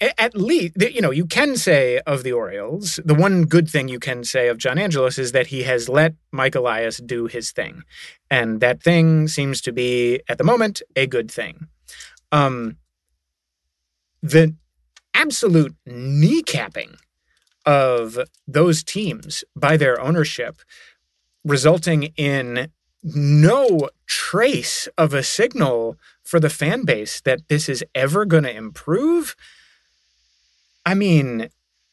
at 0.00 0.36
least 0.36 0.74
you 0.78 1.00
know 1.00 1.10
you 1.10 1.26
can 1.26 1.56
say 1.56 1.98
of 2.06 2.22
the 2.22 2.32
Orioles 2.32 3.00
the 3.04 3.14
one 3.14 3.44
good 3.44 3.68
thing 3.68 3.88
you 3.88 3.98
can 3.98 4.22
say 4.22 4.46
of 4.46 4.56
John 4.56 4.78
Angelos 4.78 5.18
is 5.18 5.32
that 5.32 5.48
he 5.48 5.64
has 5.64 5.88
let 5.88 6.14
Mike 6.30 6.54
Elias 6.54 6.98
do 6.98 7.26
his 7.26 7.50
thing, 7.50 7.82
and 8.30 8.60
that 8.60 8.82
thing 8.82 9.28
seems 9.28 9.60
to 9.62 9.72
be 9.72 10.20
at 10.28 10.38
the 10.38 10.44
moment 10.44 10.82
a 10.94 11.06
good 11.06 11.30
thing. 11.30 11.66
Um, 12.30 12.76
the 14.22 14.54
absolute 15.14 15.74
kneecapping 15.88 16.96
of 17.66 18.18
those 18.46 18.84
teams 18.84 19.42
by 19.56 19.76
their 19.76 20.00
ownership, 20.00 20.60
resulting 21.44 22.04
in 22.16 22.70
no 23.02 23.88
trace 24.08 24.88
of 24.98 25.14
a 25.14 25.22
signal 25.22 25.96
for 26.24 26.40
the 26.40 26.50
fan 26.50 26.84
base 26.84 27.20
that 27.20 27.48
this 27.48 27.68
is 27.68 27.84
ever 27.94 28.24
going 28.24 28.44
to 28.44 28.56
improve 28.56 29.36
I 30.88 30.94
mean, 30.94 31.50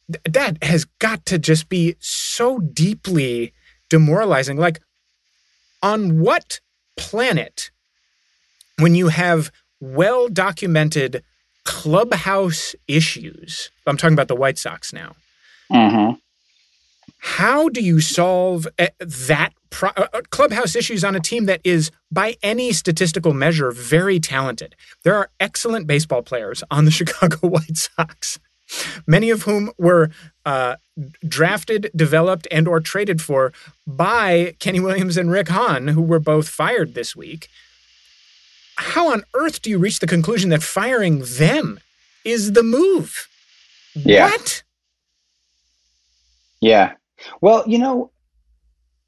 th- 0.10 0.24
that 0.24 0.64
has 0.64 0.86
got 1.00 1.26
to 1.26 1.38
just 1.38 1.68
be 1.68 1.98
so 2.00 2.60
deeply 2.60 3.52
demoralizing. 3.90 4.56
Like, 4.56 4.80
on 5.84 6.22
what 6.22 6.62
planet, 6.96 7.72
when 8.80 8.96
you 8.96 9.10
have 9.10 9.52
well 9.82 10.30
documented 10.30 11.26
clubhouse 11.66 12.74
issues, 12.88 13.70
I'm 13.86 13.98
talking 13.98 14.14
about 14.14 14.30
the 14.30 14.36
White 14.36 14.58
Sox 14.58 14.94
now. 14.94 15.18
Mm-hmm. 15.70 16.16
How 17.18 17.68
do 17.68 17.82
you 17.82 18.00
solve 18.00 18.66
eh, 18.78 18.90
that 19.00 19.52
pro- 19.75 19.89
uh, 19.96 20.08
uh, 20.13 20.22
clubhouse 20.29 20.75
issues 20.75 21.03
on 21.03 21.15
a 21.15 21.20
team 21.20 21.46
that 21.46 21.62
is, 21.63 21.91
by 22.12 22.36
any 22.41 22.72
statistical 22.72 23.34
measure, 23.34 23.72
very 23.72 24.20
talented? 24.20 24.75
There 25.03 25.15
are 25.15 25.29
excellent 25.39 25.86
baseball 25.86 26.24
players 26.24 26.63
on 26.72 26.86
the 26.86 26.91
Chicago 27.00 27.48
White 27.48 27.77
Sox 27.77 28.39
many 29.05 29.29
of 29.29 29.44
whom 29.44 29.72
were 29.77 30.10
uh, 30.46 30.75
drafted, 31.27 31.91
developed, 31.96 32.48
and 32.51 32.67
or 32.67 32.79
traded 32.79 33.22
for 33.22 33.53
by 33.86 34.55
Kenny 34.60 34.79
Williams 34.79 35.17
and 35.17 35.32
Rick 35.32 35.50
Hahn, 35.50 35.89
who 35.89 36.01
were 36.01 36.20
both 36.20 36.48
fired 36.50 36.94
this 36.94 37.15
week. 37.15 37.48
How 38.77 39.12
on 39.12 39.24
earth 39.34 39.62
do 39.62 39.70
you 39.70 39.77
reach 39.77 40.00
the 40.00 40.08
conclusion 40.08 40.50
that 40.50 40.63
firing 40.63 41.24
them 41.25 41.79
is 42.24 42.53
the 42.53 42.63
move? 42.63 43.27
Yeah. 43.94 44.29
What? 44.32 44.63
Yeah. 46.60 46.94
Well, 47.41 47.63
you 47.67 47.77
know, 47.77 48.12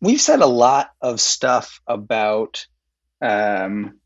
we've 0.01 0.22
said 0.22 0.42
a 0.42 0.48
lot 0.48 0.89
of 1.01 1.20
stuff 1.20 1.82
about 1.88 2.66
um, 3.22 4.00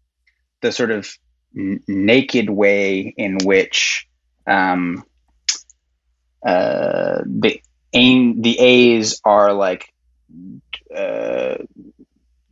the 0.62 0.71
sort 0.71 0.91
of 0.91 1.10
n- 1.57 1.81
naked 1.88 2.50
way 2.50 3.13
in 3.17 3.38
which 3.43 4.07
um, 4.48 5.03
uh, 6.45 7.21
the 7.25 7.62
aim 7.93 8.41
the 8.41 8.57
A's 8.57 9.21
are 9.24 9.53
like 9.53 9.91
uh, 10.95 11.57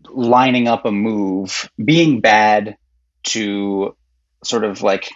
lining 0.10 0.68
up 0.68 0.86
a 0.86 0.92
move, 0.92 1.70
being 1.84 2.22
bad 2.22 2.78
to 3.24 3.96
sort 4.44 4.64
of 4.64 4.82
like 4.82 5.10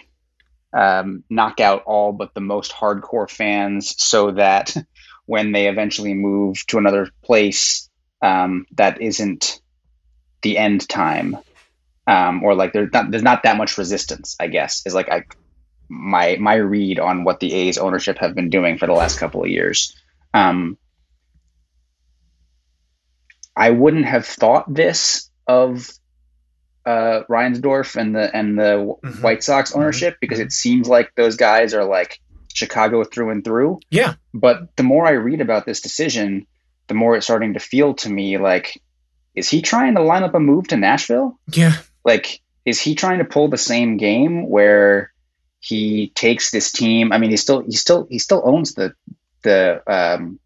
um, 0.76 1.24
knock 1.30 1.60
out 1.60 1.84
all 1.84 2.12
but 2.12 2.34
the 2.34 2.40
most 2.40 2.72
hardcore 2.72 3.30
fans, 3.30 3.94
so 4.02 4.32
that 4.32 4.74
when 5.26 5.52
they 5.52 5.68
eventually 5.68 6.14
move 6.14 6.64
to 6.66 6.78
another 6.78 7.08
place, 7.22 7.88
um, 8.24 8.66
that 8.72 9.02
isn't 9.02 9.60
the 10.42 10.56
end 10.58 10.88
time. 10.88 11.36
Um, 12.06 12.42
or 12.42 12.54
like 12.54 12.72
there's 12.72 12.92
not 12.92 13.10
there's 13.10 13.22
not 13.22 13.44
that 13.44 13.56
much 13.56 13.78
resistance, 13.78 14.36
I 14.40 14.48
guess, 14.48 14.82
is 14.84 14.94
like 14.94 15.10
I 15.10 15.24
my 15.88 16.36
my 16.40 16.54
read 16.54 16.98
on 16.98 17.24
what 17.24 17.40
the 17.40 17.52
A's 17.52 17.78
ownership 17.78 18.18
have 18.18 18.34
been 18.34 18.50
doing 18.50 18.78
for 18.78 18.86
the 18.86 18.92
last 18.92 19.18
couple 19.18 19.42
of 19.42 19.48
years. 19.48 19.94
Um, 20.32 20.76
I 23.56 23.70
wouldn't 23.70 24.06
have 24.06 24.26
thought 24.26 24.72
this 24.72 25.30
of 25.46 25.90
uh, 26.84 27.22
Reinsdorf 27.30 27.96
and 27.96 28.14
the 28.14 28.34
and 28.34 28.58
the 28.58 28.96
mm-hmm. 29.02 29.22
White 29.22 29.42
Sox 29.42 29.70
mm-hmm. 29.70 29.80
ownership 29.80 30.14
mm-hmm. 30.14 30.20
because 30.20 30.40
it 30.40 30.52
seems 30.52 30.88
like 30.88 31.14
those 31.14 31.36
guys 31.36 31.72
are 31.72 31.84
like 31.84 32.20
Chicago 32.52 33.04
through 33.04 33.30
and 33.30 33.44
through. 33.44 33.80
Yeah. 33.90 34.14
But 34.32 34.76
the 34.76 34.82
more 34.82 35.06
I 35.06 35.12
read 35.12 35.40
about 35.40 35.64
this 35.64 35.80
decision, 35.80 36.46
the 36.86 36.94
more 36.94 37.16
it's 37.16 37.26
starting 37.26 37.54
to 37.54 37.60
feel 37.60 37.94
to 37.94 38.10
me 38.10 38.38
like, 38.38 38.80
is 39.34 39.48
he 39.48 39.62
trying 39.62 39.94
to 39.96 40.02
line 40.02 40.22
up 40.22 40.34
a 40.34 40.40
move 40.40 40.68
to 40.68 40.76
Nashville? 40.76 41.38
Yeah. 41.52 41.72
Like, 42.04 42.40
is 42.64 42.80
he 42.80 42.94
trying 42.94 43.18
to 43.18 43.24
pull 43.24 43.48
the 43.48 43.58
same 43.58 43.96
game 43.96 44.48
where 44.48 45.14
he 45.64 46.12
takes 46.14 46.50
this 46.50 46.72
team. 46.72 47.10
I 47.10 47.18
mean, 47.18 47.30
he 47.30 47.38
still 47.38 47.60
he 47.60 47.72
still 47.72 48.06
he 48.10 48.18
still 48.18 48.42
owns 48.44 48.74
the 48.74 48.94
the 49.42 49.82
um, 49.86 50.38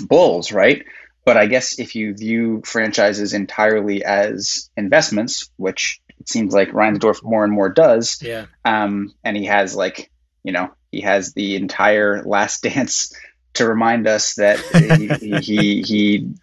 Bulls, 0.00 0.52
right? 0.52 0.84
But 1.24 1.36
I 1.36 1.46
guess 1.46 1.80
if 1.80 1.96
you 1.96 2.14
view 2.14 2.62
franchises 2.64 3.34
entirely 3.34 4.04
as 4.04 4.70
investments, 4.76 5.50
which 5.56 6.00
it 6.20 6.28
seems 6.28 6.54
like 6.54 6.68
Reinsdorf 6.70 7.24
more 7.24 7.42
and 7.42 7.52
more 7.52 7.68
does, 7.68 8.22
yeah. 8.22 8.46
Um, 8.64 9.12
and 9.24 9.36
he 9.36 9.46
has 9.46 9.74
like 9.74 10.12
you 10.44 10.52
know 10.52 10.70
he 10.92 11.00
has 11.00 11.32
the 11.32 11.56
entire 11.56 12.22
Last 12.22 12.62
Dance 12.62 13.12
to 13.56 13.68
remind 13.68 14.06
us 14.06 14.34
that 14.34 14.58
he, 15.20 15.38
he 15.40 15.82
he 15.82 16.34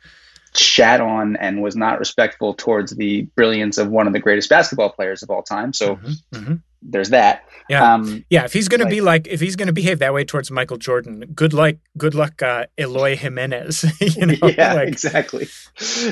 shat 0.55 1.01
on 1.01 1.35
and 1.37 1.61
was 1.61 1.75
not 1.75 1.97
respectful 1.97 2.53
towards 2.53 2.95
the 2.95 3.23
brilliance 3.35 3.77
of 3.77 3.89
one 3.89 4.05
of 4.05 4.13
the 4.13 4.19
greatest 4.19 4.49
basketball 4.49 4.89
players 4.89 5.23
of 5.23 5.29
all 5.29 5.43
time. 5.43 5.73
So. 5.73 5.95
Mm-hmm, 5.95 6.35
mm-hmm 6.35 6.53
there's 6.85 7.09
that. 7.09 7.47
Yeah, 7.69 7.93
um, 7.93 8.25
yeah. 8.29 8.43
If 8.43 8.53
he's 8.53 8.67
gonna 8.67 8.87
be 8.87 8.99
like, 8.99 9.27
if 9.27 9.39
he's 9.39 9.55
gonna 9.55 9.71
behave 9.71 9.99
that 9.99 10.13
way 10.13 10.25
towards 10.25 10.51
Michael 10.51 10.77
Jordan, 10.77 11.31
good 11.33 11.53
luck, 11.53 11.75
good 11.97 12.13
luck, 12.13 12.41
uh, 12.41 12.65
Eloy 12.77 13.15
Jimenez. 13.15 13.85
you 14.01 14.25
know, 14.25 14.35
yeah, 14.57 14.73
like, 14.73 14.89
exactly, 14.89 15.47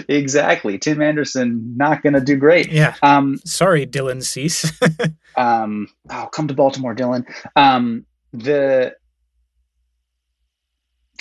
exactly. 0.08 0.78
Tim 0.78 1.02
Anderson 1.02 1.76
not 1.76 2.02
gonna 2.04 2.22
do 2.22 2.38
great. 2.38 2.72
Yeah. 2.72 2.96
Um, 3.04 3.40
sorry, 3.46 3.86
Dylan 3.86 4.24
Cease. 4.24 4.72
um, 5.36 5.88
oh, 6.10 6.30
come 6.32 6.48
to 6.48 6.54
Baltimore, 6.54 6.96
Dylan. 6.96 7.26
Um, 7.56 8.06
the 8.32 8.96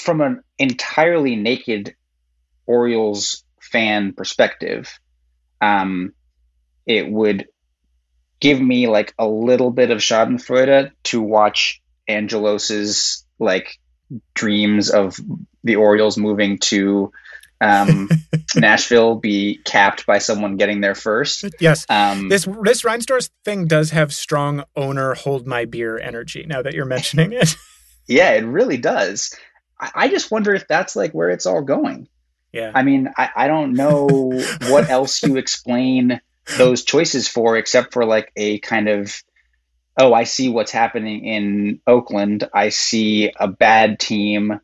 from 0.01 0.21
an 0.21 0.43
entirely 0.59 1.37
naked 1.37 1.95
Orioles 2.67 3.45
fan 3.61 4.13
perspective, 4.13 4.99
um, 5.61 6.13
it 6.87 7.09
would 7.09 7.49
give 8.41 8.61
me 8.61 8.89
like 8.89 9.15
a 9.19 9.27
little 9.27 9.71
bit 9.71 9.91
of 9.91 9.99
Schadenfreude 9.99 10.93
to 11.05 11.21
watch 11.21 11.83
Angelos's 12.09 13.25
like 13.39 13.79
dreams 14.35 14.91
of 14.91 15.17
the 15.63 15.77
Orioles 15.77 16.17
moving 16.17 16.59
to 16.59 17.13
um, 17.61 18.09
Nashville 18.57 19.17
be 19.17 19.61
capped 19.65 20.07
by 20.07 20.19
someone 20.19 20.57
getting 20.57 20.81
there 20.81 20.95
first. 20.95 21.45
Yes. 21.61 21.85
Um, 21.89 22.29
this 22.29 22.47
this 22.63 22.83
Reinsdorf 22.83 23.29
thing 23.45 23.67
does 23.67 23.91
have 23.91 24.13
strong 24.13 24.65
owner 24.75 25.15
hold 25.15 25.47
my 25.47 25.67
beer 25.67 25.99
energy. 25.99 26.45
Now 26.47 26.63
that 26.63 26.75
you're 26.75 26.87
mentioning 26.87 27.33
it. 27.33 27.55
yeah, 28.09 28.33
it 28.33 28.45
really 28.45 28.79
does. 28.79 29.35
I, 29.81 29.91
I 29.95 30.09
just 30.09 30.31
wonder 30.31 30.55
if 30.55 30.69
that's 30.69 30.95
like 30.95 31.13
where 31.13 31.31
it's 31.31 31.47
all 31.47 31.63
going. 31.63 32.09
Yeah. 32.53 32.73
I 32.75 32.83
mean, 32.83 33.11
I, 33.17 33.31
I 33.35 33.49
don't 33.49 33.75
know 33.75 34.07
what 34.69 34.91
else 34.91 35.23
you 35.23 35.37
explain 35.37 36.21
those 36.59 36.85
choices 36.85 37.29
for, 37.29 37.57
except 37.57 37.93
for 37.93 38.05
like 38.05 38.33
a 38.37 38.59
kind 38.59 38.89
of, 38.89 39.23
oh, 39.97 40.13
I 40.13 40.25
see 40.25 40.49
what's 40.49 40.73
happening 40.73 41.25
in 41.25 41.81
Oakland. 41.87 42.49
I 42.53 42.71
see 42.71 43.33
a 43.39 43.49
bad 43.49 43.99
team 43.99 44.61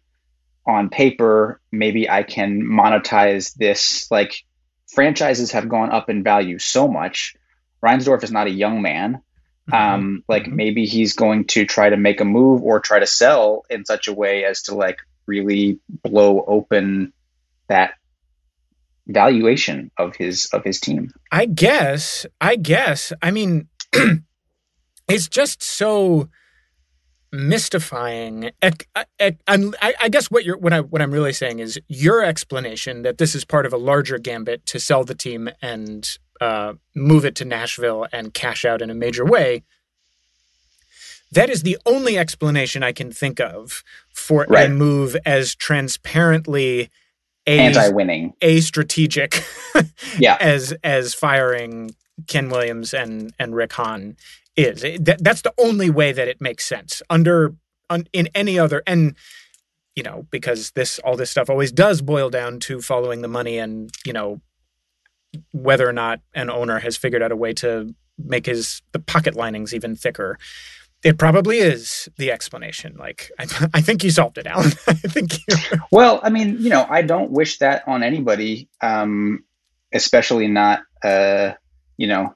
on 0.66 0.90
paper. 0.90 1.60
Maybe 1.70 2.10
I 2.10 2.22
can 2.22 2.62
monetize 2.62 3.54
this 3.54 4.10
like 4.10 4.44
franchises 4.92 5.52
have 5.52 5.68
gone 5.68 5.90
up 5.90 6.10
in 6.10 6.22
value 6.22 6.58
so 6.58 6.88
much. 6.88 7.36
Reinsdorf 7.84 8.24
is 8.24 8.32
not 8.32 8.46
a 8.46 8.50
young 8.50 8.82
man. 8.82 9.22
Mm-hmm. 9.70 9.94
Um, 9.94 10.24
like 10.28 10.44
mm-hmm. 10.44 10.56
maybe 10.56 10.86
he's 10.86 11.14
going 11.14 11.46
to 11.48 11.64
try 11.64 11.90
to 11.90 11.96
make 11.96 12.20
a 12.20 12.24
move 12.24 12.62
or 12.62 12.80
try 12.80 13.00
to 13.00 13.06
sell 13.06 13.64
in 13.68 13.84
such 13.84 14.08
a 14.08 14.14
way 14.14 14.44
as 14.44 14.62
to 14.64 14.74
like 14.74 14.98
really 15.26 15.80
blow 15.88 16.44
open 16.46 17.12
that 17.68 17.94
valuation 19.08 19.90
of 19.96 20.16
his 20.16 20.46
of 20.52 20.64
his 20.64 20.80
team. 20.80 21.12
I 21.32 21.46
guess. 21.46 22.26
I 22.40 22.56
guess. 22.56 23.12
I 23.22 23.30
mean, 23.30 23.68
it's 25.08 25.28
just 25.28 25.62
so 25.62 26.28
mystifying. 27.32 28.50
I, 28.62 29.04
I, 29.18 30.08
guess 30.08 30.30
what 30.30 30.44
you're 30.44 30.56
what 30.56 30.72
I 30.72 30.80
what 30.80 31.02
I'm 31.02 31.10
really 31.10 31.32
saying 31.32 31.58
is 31.58 31.78
your 31.88 32.24
explanation 32.24 33.02
that 33.02 33.18
this 33.18 33.34
is 33.34 33.44
part 33.44 33.66
of 33.66 33.72
a 33.72 33.76
larger 33.76 34.18
gambit 34.18 34.64
to 34.66 34.80
sell 34.80 35.04
the 35.04 35.14
team 35.14 35.50
and 35.60 36.18
uh, 36.40 36.74
move 36.94 37.24
it 37.24 37.34
to 37.36 37.44
Nashville 37.44 38.06
and 38.12 38.34
cash 38.34 38.64
out 38.64 38.82
in 38.82 38.90
a 38.90 38.94
major 38.94 39.24
way. 39.24 39.64
That 41.32 41.50
is 41.50 41.62
the 41.62 41.78
only 41.84 42.16
explanation 42.16 42.82
I 42.82 42.92
can 42.92 43.10
think 43.10 43.40
of 43.40 43.82
for 44.14 44.46
right. 44.48 44.66
a 44.66 44.68
move 44.72 45.16
as 45.26 45.54
transparently 45.54 46.90
a, 47.46 47.58
anti-winning, 47.58 48.32
a 48.40 48.60
strategic, 48.60 49.44
yeah, 50.18 50.36
as 50.40 50.72
as 50.82 51.14
firing 51.14 51.94
Ken 52.26 52.48
Williams 52.48 52.94
and 52.94 53.32
and 53.38 53.54
Rick 53.54 53.74
Hahn 53.74 54.16
is. 54.56 54.82
That, 55.00 55.22
that's 55.22 55.42
the 55.42 55.54
only 55.58 55.90
way 55.90 56.12
that 56.12 56.28
it 56.28 56.40
makes 56.40 56.64
sense 56.64 57.02
under 57.10 57.54
un, 57.90 58.06
in 58.12 58.28
any 58.34 58.58
other 58.58 58.82
and 58.86 59.14
you 59.94 60.02
know 60.02 60.26
because 60.30 60.72
this 60.72 60.98
all 61.00 61.16
this 61.16 61.30
stuff 61.30 61.50
always 61.50 61.72
does 61.72 62.02
boil 62.02 62.30
down 62.30 62.60
to 62.60 62.80
following 62.80 63.22
the 63.22 63.28
money 63.28 63.58
and 63.58 63.90
you 64.04 64.12
know 64.12 64.40
whether 65.52 65.88
or 65.88 65.92
not 65.92 66.20
an 66.34 66.50
owner 66.50 66.78
has 66.78 66.96
figured 66.96 67.22
out 67.22 67.32
a 67.32 67.36
way 67.36 67.52
to 67.54 67.94
make 68.18 68.46
his 68.46 68.82
the 68.92 68.98
pocket 68.98 69.34
linings 69.34 69.74
even 69.74 69.94
thicker 69.94 70.38
it 71.06 71.18
probably 71.18 71.58
is 71.58 72.08
the 72.16 72.32
explanation. 72.32 72.96
Like, 72.98 73.30
I, 73.38 73.46
I 73.74 73.80
think 73.80 74.02
you 74.02 74.10
solved 74.10 74.38
it, 74.38 74.46
Alan. 74.46 74.72
I 74.86 74.94
think 74.94 75.34
you. 75.34 75.78
Well, 75.92 76.20
I 76.22 76.30
mean, 76.30 76.56
you 76.58 76.70
know, 76.70 76.84
I 76.88 77.02
don't 77.02 77.30
wish 77.30 77.58
that 77.58 77.86
on 77.86 78.02
anybody, 78.02 78.68
um, 78.80 79.44
especially 79.92 80.48
not, 80.48 80.80
uh, 81.04 81.52
you 81.96 82.08
know, 82.08 82.34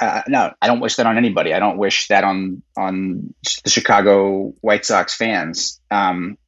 uh, 0.00 0.22
no, 0.26 0.52
I 0.60 0.66
don't 0.66 0.80
wish 0.80 0.96
that 0.96 1.06
on 1.06 1.18
anybody. 1.18 1.52
I 1.52 1.58
don't 1.58 1.76
wish 1.76 2.08
that 2.08 2.24
on 2.24 2.62
on 2.76 3.34
the 3.64 3.70
Chicago 3.70 4.54
White 4.62 4.86
Sox 4.86 5.14
fans. 5.14 5.80
Um, 5.90 6.38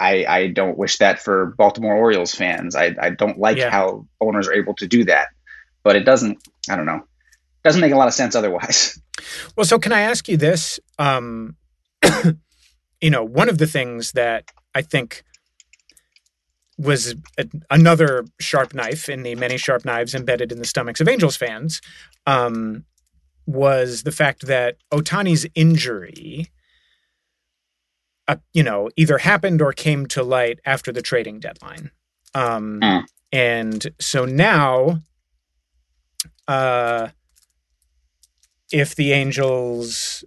I, 0.00 0.24
I 0.26 0.46
don't 0.48 0.78
wish 0.78 0.96
that 0.98 1.20
for 1.20 1.54
Baltimore 1.58 1.94
Orioles 1.94 2.34
fans. 2.34 2.74
I, 2.74 2.96
I 3.00 3.10
don't 3.10 3.38
like 3.38 3.58
yeah. 3.58 3.70
how 3.70 4.06
owners 4.20 4.48
are 4.48 4.54
able 4.54 4.74
to 4.76 4.86
do 4.88 5.04
that, 5.04 5.28
but 5.82 5.94
it 5.94 6.04
doesn't. 6.04 6.38
I 6.68 6.76
don't 6.76 6.86
know. 6.86 7.02
Doesn't 7.62 7.82
make 7.82 7.92
a 7.92 7.96
lot 7.96 8.08
of 8.08 8.14
sense 8.14 8.34
otherwise. 8.34 9.00
Well, 9.54 9.66
so 9.66 9.78
can 9.78 9.92
I 9.92 10.00
ask 10.00 10.30
you 10.30 10.38
this? 10.38 10.80
Um, 10.98 11.56
you 13.02 13.10
know, 13.10 13.22
one 13.22 13.50
of 13.50 13.58
the 13.58 13.66
things 13.66 14.12
that 14.12 14.50
I 14.74 14.80
think 14.80 15.24
was 16.78 17.14
a, 17.36 17.44
another 17.70 18.24
sharp 18.40 18.72
knife 18.72 19.10
in 19.10 19.22
the 19.22 19.34
many 19.34 19.58
sharp 19.58 19.84
knives 19.84 20.14
embedded 20.14 20.52
in 20.52 20.58
the 20.58 20.64
stomachs 20.64 21.02
of 21.02 21.08
Angels 21.08 21.36
fans 21.36 21.82
um, 22.26 22.84
was 23.46 24.04
the 24.04 24.12
fact 24.12 24.46
that 24.46 24.76
Ohtani's 24.90 25.46
injury, 25.54 26.50
uh, 28.30 28.36
you 28.52 28.62
know, 28.62 28.88
either 28.96 29.18
happened 29.18 29.60
or 29.60 29.72
came 29.72 30.06
to 30.06 30.22
light 30.22 30.60
after 30.64 30.92
the 30.92 31.02
trading 31.02 31.40
deadline. 31.40 31.90
Um, 32.32 32.78
mm. 32.80 33.04
And 33.32 33.88
so 33.98 34.24
now, 34.24 35.00
uh, 36.46 37.08
if 38.70 38.94
the 38.94 39.12
Angels 39.12 40.24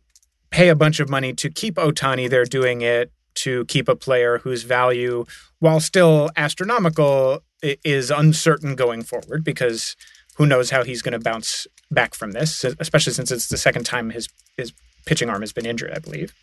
pay 0.49 0.67
a 0.67 0.75
bunch 0.75 0.99
of 0.99 1.09
money 1.09 1.31
to 1.33 1.49
keep 1.49 1.75
Ohtani, 1.75 2.29
they're 2.29 2.43
doing 2.43 2.81
it 2.81 3.11
to 3.35 3.63
keep 3.65 3.87
a 3.87 3.95
player 3.95 4.39
whose 4.39 4.63
value, 4.63 5.25
while 5.59 5.79
still 5.79 6.29
astronomical, 6.35 7.41
is 7.61 8.11
uncertain 8.11 8.75
going 8.75 9.01
forward 9.01 9.45
because 9.45 9.95
who 10.35 10.45
knows 10.45 10.71
how 10.71 10.83
he's 10.83 11.01
going 11.01 11.13
to 11.13 11.19
bounce 11.19 11.67
back 11.89 12.13
from 12.13 12.33
this, 12.33 12.65
especially 12.65 13.13
since 13.13 13.31
it's 13.31 13.47
the 13.47 13.57
second 13.57 13.85
time 13.85 14.09
his 14.09 14.27
his 14.57 14.73
pitching 15.05 15.29
arm 15.29 15.41
has 15.41 15.53
been 15.53 15.65
injured, 15.65 15.91
I 15.95 15.99
believe. 15.99 16.33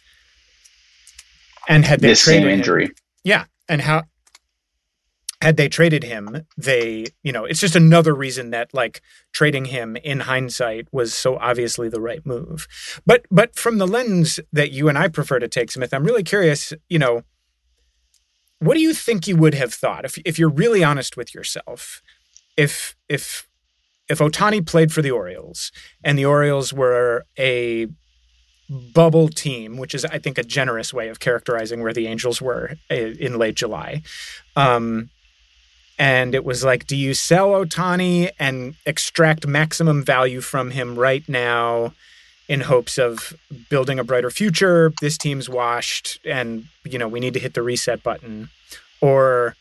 And 1.68 1.84
had 1.84 2.00
they 2.00 2.08
this 2.08 2.22
same 2.22 2.46
injury, 2.46 2.86
him, 2.86 2.94
yeah, 3.24 3.44
and 3.68 3.80
how 3.80 4.04
had 5.40 5.56
they 5.56 5.68
traded 5.68 6.04
him, 6.04 6.46
they, 6.58 7.06
you 7.22 7.32
know, 7.32 7.46
it's 7.46 7.60
just 7.60 7.74
another 7.74 8.14
reason 8.14 8.50
that 8.50 8.74
like 8.74 9.00
trading 9.32 9.66
him 9.66 9.96
in 9.96 10.20
hindsight 10.20 10.86
was 10.92 11.14
so 11.14 11.38
obviously 11.38 11.88
the 11.88 12.00
right 12.00 12.24
move. 12.26 12.66
But 13.06 13.24
but 13.30 13.56
from 13.56 13.78
the 13.78 13.86
lens 13.86 14.38
that 14.52 14.72
you 14.72 14.88
and 14.88 14.98
I 14.98 15.08
prefer 15.08 15.38
to 15.38 15.48
take, 15.48 15.70
Smith, 15.70 15.94
I'm 15.94 16.04
really 16.04 16.22
curious, 16.22 16.74
you 16.88 16.98
know, 16.98 17.22
what 18.58 18.74
do 18.74 18.80
you 18.80 18.92
think 18.92 19.26
you 19.26 19.36
would 19.36 19.54
have 19.54 19.72
thought 19.72 20.04
if 20.04 20.18
if 20.26 20.38
you're 20.38 20.50
really 20.50 20.84
honest 20.84 21.16
with 21.16 21.34
yourself, 21.34 22.02
if 22.56 22.94
if 23.08 23.48
if 24.08 24.18
Ohtani 24.18 24.66
played 24.66 24.92
for 24.92 25.00
the 25.00 25.10
Orioles 25.10 25.72
and 26.04 26.18
the 26.18 26.26
Orioles 26.26 26.72
were 26.72 27.24
a 27.38 27.86
bubble 28.70 29.28
team, 29.28 29.76
which 29.76 29.94
is 29.94 30.04
I 30.04 30.18
think 30.18 30.38
a 30.38 30.44
generous 30.44 30.94
way 30.94 31.08
of 31.08 31.18
characterizing 31.18 31.82
where 31.82 31.92
the 31.92 32.06
Angels 32.06 32.40
were 32.40 32.76
in 32.88 33.36
late 33.36 33.56
July. 33.56 34.02
Um, 34.54 35.10
and 35.98 36.34
it 36.34 36.44
was 36.44 36.64
like, 36.64 36.86
do 36.86 36.96
you 36.96 37.12
sell 37.12 37.50
Ohtani 37.50 38.30
and 38.38 38.74
extract 38.86 39.46
maximum 39.46 40.02
value 40.02 40.40
from 40.40 40.70
him 40.70 40.98
right 40.98 41.28
now 41.28 41.92
in 42.48 42.62
hopes 42.62 42.96
of 42.96 43.34
building 43.68 43.98
a 43.98 44.04
brighter 44.04 44.30
future? 44.30 44.92
This 45.00 45.18
team's 45.18 45.48
washed 45.48 46.18
and, 46.24 46.66
you 46.84 46.98
know, 46.98 47.08
we 47.08 47.20
need 47.20 47.34
to 47.34 47.40
hit 47.40 47.52
the 47.52 47.62
reset 47.62 48.02
button. 48.02 48.48
Or 49.02 49.56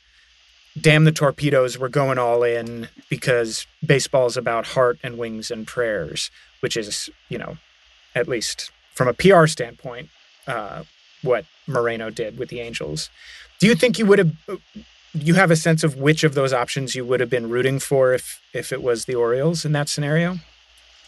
damn 0.79 1.03
the 1.03 1.11
torpedoes, 1.11 1.77
we're 1.77 1.89
going 1.89 2.17
all 2.17 2.43
in 2.43 2.87
because 3.09 3.67
baseball 3.85 4.27
is 4.27 4.37
about 4.37 4.67
heart 4.67 4.97
and 5.03 5.17
wings 5.17 5.51
and 5.51 5.67
prayers, 5.67 6.31
which 6.61 6.77
is, 6.77 7.09
you 7.27 7.37
know, 7.37 7.57
at 8.15 8.27
least 8.29 8.71
from 8.99 9.07
a 9.07 9.13
PR 9.13 9.47
standpoint, 9.47 10.09
uh, 10.45 10.83
what 11.21 11.45
Moreno 11.67 12.09
did 12.09 12.37
with 12.37 12.49
the 12.49 12.59
Angels. 12.59 13.09
Do 13.57 13.65
you 13.65 13.73
think 13.73 13.97
you 13.97 14.05
would 14.05 14.19
have 14.19 14.35
you 15.13 15.35
have 15.35 15.51
a 15.51 15.55
sense 15.55 15.85
of 15.85 15.95
which 15.95 16.25
of 16.25 16.33
those 16.35 16.51
options 16.51 16.95
you 16.95 17.05
would 17.05 17.21
have 17.21 17.29
been 17.29 17.49
rooting 17.49 17.79
for 17.79 18.11
if 18.13 18.41
if 18.53 18.73
it 18.73 18.83
was 18.83 19.05
the 19.05 19.15
Orioles 19.15 19.63
in 19.63 19.71
that 19.71 19.87
scenario? 19.87 20.39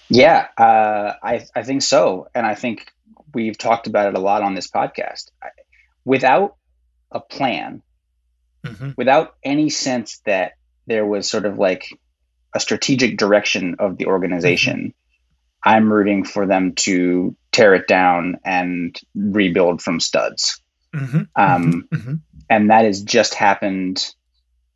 Yeah, 0.08 0.48
uh, 0.58 1.16
I 1.22 1.46
I 1.54 1.64
think 1.64 1.82
so, 1.82 2.30
and 2.34 2.46
I 2.46 2.56
think 2.56 2.94
we've 3.34 3.58
talked 3.58 3.88
about 3.88 4.08
it 4.08 4.16
a 4.16 4.22
lot 4.22 4.42
on 4.42 4.56
this 4.56 4.70
podcast. 4.70 5.30
Without 6.06 6.56
a 7.12 7.20
plan, 7.20 7.82
mm-hmm. 8.66 8.92
without 8.96 9.36
any 9.44 9.70
sense 9.70 10.20
that 10.26 10.54
there 10.88 11.06
was 11.06 11.30
sort 11.30 11.46
of 11.46 11.58
like 11.58 11.90
a 12.56 12.62
strategic 12.62 13.18
direction 13.18 13.76
of 13.80 13.98
the 13.98 14.06
organization, 14.06 14.80
mm-hmm. 14.80 15.70
I'm 15.70 15.92
rooting 15.92 16.24
for 16.24 16.46
them 16.46 16.76
to 16.86 17.36
tear 17.52 17.74
it 17.74 17.88
down 17.88 18.38
and 18.46 19.00
rebuild 19.16 19.82
from 19.82 20.00
studs. 20.00 20.62
Mm-hmm. 20.96 21.22
Um, 21.36 21.88
mm-hmm. 21.92 21.96
mm-hmm 21.96 22.14
and 22.52 22.70
that 22.70 22.84
has 22.84 23.02
just 23.02 23.34
happened 23.34 24.14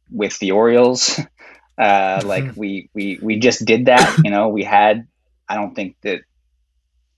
with 0.09 0.39
the 0.39 0.51
Orioles. 0.51 1.19
Uh, 1.77 2.19
mm-hmm. 2.19 2.29
like 2.29 2.55
we 2.55 2.89
we 2.93 3.19
we 3.21 3.37
just 3.37 3.65
did 3.65 3.87
that. 3.87 4.21
You 4.23 4.31
know, 4.31 4.47
we 4.47 4.63
had. 4.63 5.09
I 5.49 5.55
don't 5.55 5.75
think 5.75 5.97
that 6.03 6.21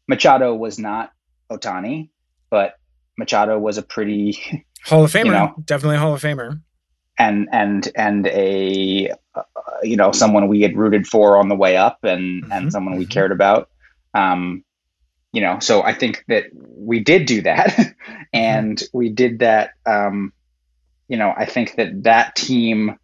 Machado 0.07 0.55
was 0.55 0.79
not 0.79 1.11
Ohtani, 1.51 2.09
but 2.49 2.73
Machado 3.19 3.59
was 3.59 3.77
a 3.77 3.83
pretty 3.83 4.65
Hall 4.83 5.03
of 5.03 5.11
Famer. 5.11 5.25
You 5.25 5.31
know, 5.31 5.53
definitely 5.63 5.97
a 5.97 5.99
Hall 5.99 6.15
of 6.15 6.23
Famer. 6.23 6.59
And 7.19 7.47
and 7.51 7.87
and 7.95 8.25
a 8.25 9.11
uh, 9.35 9.41
you 9.83 9.95
know 9.95 10.11
someone 10.11 10.47
we 10.47 10.61
had 10.61 10.75
rooted 10.75 11.05
for 11.05 11.37
on 11.37 11.49
the 11.49 11.55
way 11.55 11.77
up, 11.77 11.99
and 12.01 12.41
mm-hmm. 12.41 12.51
and 12.51 12.71
someone 12.71 12.97
we 12.97 13.03
mm-hmm. 13.03 13.11
cared 13.11 13.31
about. 13.31 13.69
Um, 14.15 14.63
you 15.31 15.41
know, 15.41 15.59
so 15.59 15.83
I 15.83 15.93
think 15.93 16.23
that 16.27 16.45
we 16.53 17.01
did 17.01 17.25
do 17.25 17.41
that, 17.41 17.69
mm-hmm. 17.71 18.21
and 18.33 18.81
we 18.93 19.09
did 19.09 19.39
that. 19.39 19.71
Um, 19.85 20.33
you 21.07 21.17
know, 21.17 21.33
I 21.35 21.45
think 21.45 21.75
that 21.75 22.03
that 22.03 22.35
team 22.35 22.97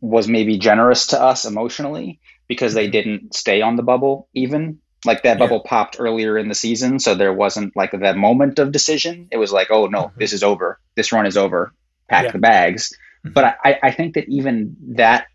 was 0.00 0.28
maybe 0.28 0.58
generous 0.58 1.08
to 1.08 1.22
us 1.22 1.44
emotionally 1.44 2.20
because 2.48 2.74
they 2.74 2.84
mm-hmm. 2.84 2.92
didn't 2.92 3.34
stay 3.34 3.62
on 3.62 3.76
the 3.76 3.82
bubble 3.82 4.28
even 4.34 4.78
like 5.04 5.22
that 5.22 5.38
bubble 5.38 5.62
yeah. 5.64 5.70
popped 5.70 5.96
earlier 5.98 6.36
in 6.36 6.48
the 6.48 6.54
season 6.54 6.98
so 6.98 7.14
there 7.14 7.32
wasn't 7.32 7.74
like 7.76 7.92
that 7.92 8.16
moment 8.16 8.58
of 8.58 8.72
decision 8.72 9.28
it 9.30 9.38
was 9.38 9.52
like 9.52 9.68
oh 9.70 9.86
no 9.86 10.04
mm-hmm. 10.04 10.18
this 10.18 10.32
is 10.32 10.42
over 10.42 10.78
this 10.96 11.12
run 11.12 11.24
is 11.24 11.36
over 11.36 11.72
pack 12.08 12.24
yeah. 12.24 12.32
the 12.32 12.38
bags 12.38 12.92
mm-hmm. 13.24 13.32
but 13.32 13.56
I, 13.64 13.78
I 13.82 13.90
think 13.92 14.14
that 14.14 14.28
even 14.28 14.76
that 14.96 15.26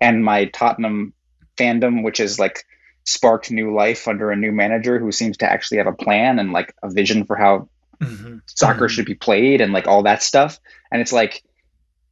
and 0.00 0.24
my 0.24 0.46
tottenham 0.46 1.12
fandom 1.56 2.02
which 2.02 2.20
is 2.20 2.38
like 2.38 2.64
sparked 3.04 3.50
new 3.50 3.74
life 3.74 4.08
under 4.08 4.30
a 4.30 4.36
new 4.36 4.52
manager 4.52 4.98
who 4.98 5.12
seems 5.12 5.38
to 5.38 5.50
actually 5.50 5.78
have 5.78 5.86
a 5.86 5.92
plan 5.92 6.38
and 6.38 6.52
like 6.52 6.74
a 6.82 6.90
vision 6.90 7.24
for 7.24 7.36
how 7.36 7.68
mm-hmm. 8.00 8.38
soccer 8.46 8.86
mm-hmm. 8.86 8.86
should 8.88 9.06
be 9.06 9.14
played 9.14 9.60
and 9.60 9.72
like 9.72 9.86
all 9.86 10.04
that 10.04 10.22
stuff 10.22 10.60
and 10.90 11.00
it's 11.00 11.12
like 11.12 11.42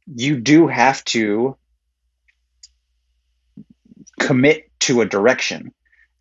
you 0.07 0.39
do 0.39 0.67
have 0.67 1.03
to 1.05 1.55
commit 4.19 4.69
to 4.79 5.01
a 5.01 5.05
direction. 5.05 5.73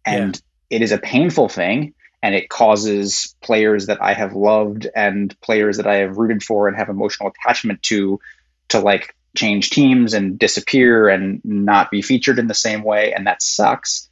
And 0.04 0.40
yeah. 0.70 0.76
it 0.76 0.82
is 0.82 0.92
a 0.92 0.98
painful 0.98 1.48
thing 1.48 1.94
and 2.22 2.34
it 2.34 2.48
causes 2.48 3.34
players 3.42 3.86
that 3.86 4.02
I 4.02 4.12
have 4.12 4.34
loved 4.34 4.86
and 4.94 5.38
players 5.40 5.78
that 5.78 5.86
I 5.86 5.96
have 5.96 6.18
rooted 6.18 6.42
for 6.42 6.68
and 6.68 6.76
have 6.76 6.88
emotional 6.88 7.30
attachment 7.30 7.82
to 7.84 8.20
to 8.68 8.80
like 8.80 9.14
change 9.36 9.70
teams 9.70 10.14
and 10.14 10.38
disappear 10.38 11.08
and 11.08 11.40
not 11.44 11.90
be 11.90 12.02
featured 12.02 12.38
in 12.38 12.46
the 12.46 12.54
same 12.54 12.82
way 12.82 13.12
and 13.12 13.26
that 13.26 13.42
sucks. 13.42 14.09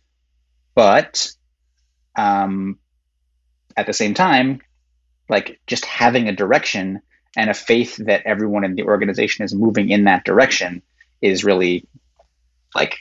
But 0.79 1.33
um 2.15 2.79
at 3.77 3.87
the 3.87 3.93
same 3.93 4.15
time, 4.15 4.61
like 5.29 5.61
just 5.67 5.85
having 5.85 6.29
a 6.29 6.37
direction 6.37 7.01
and 7.37 7.51
a 7.51 7.55
faith 7.55 7.97
that 7.97 8.23
everyone 8.27 8.63
in 8.63 8.77
the 8.77 8.85
organization 8.85 9.45
is 9.45 9.53
moving 9.53 9.91
in 9.91 10.05
that 10.05 10.25
direction 10.25 10.83
is 11.21 11.43
really 11.43 11.85
like 12.77 12.97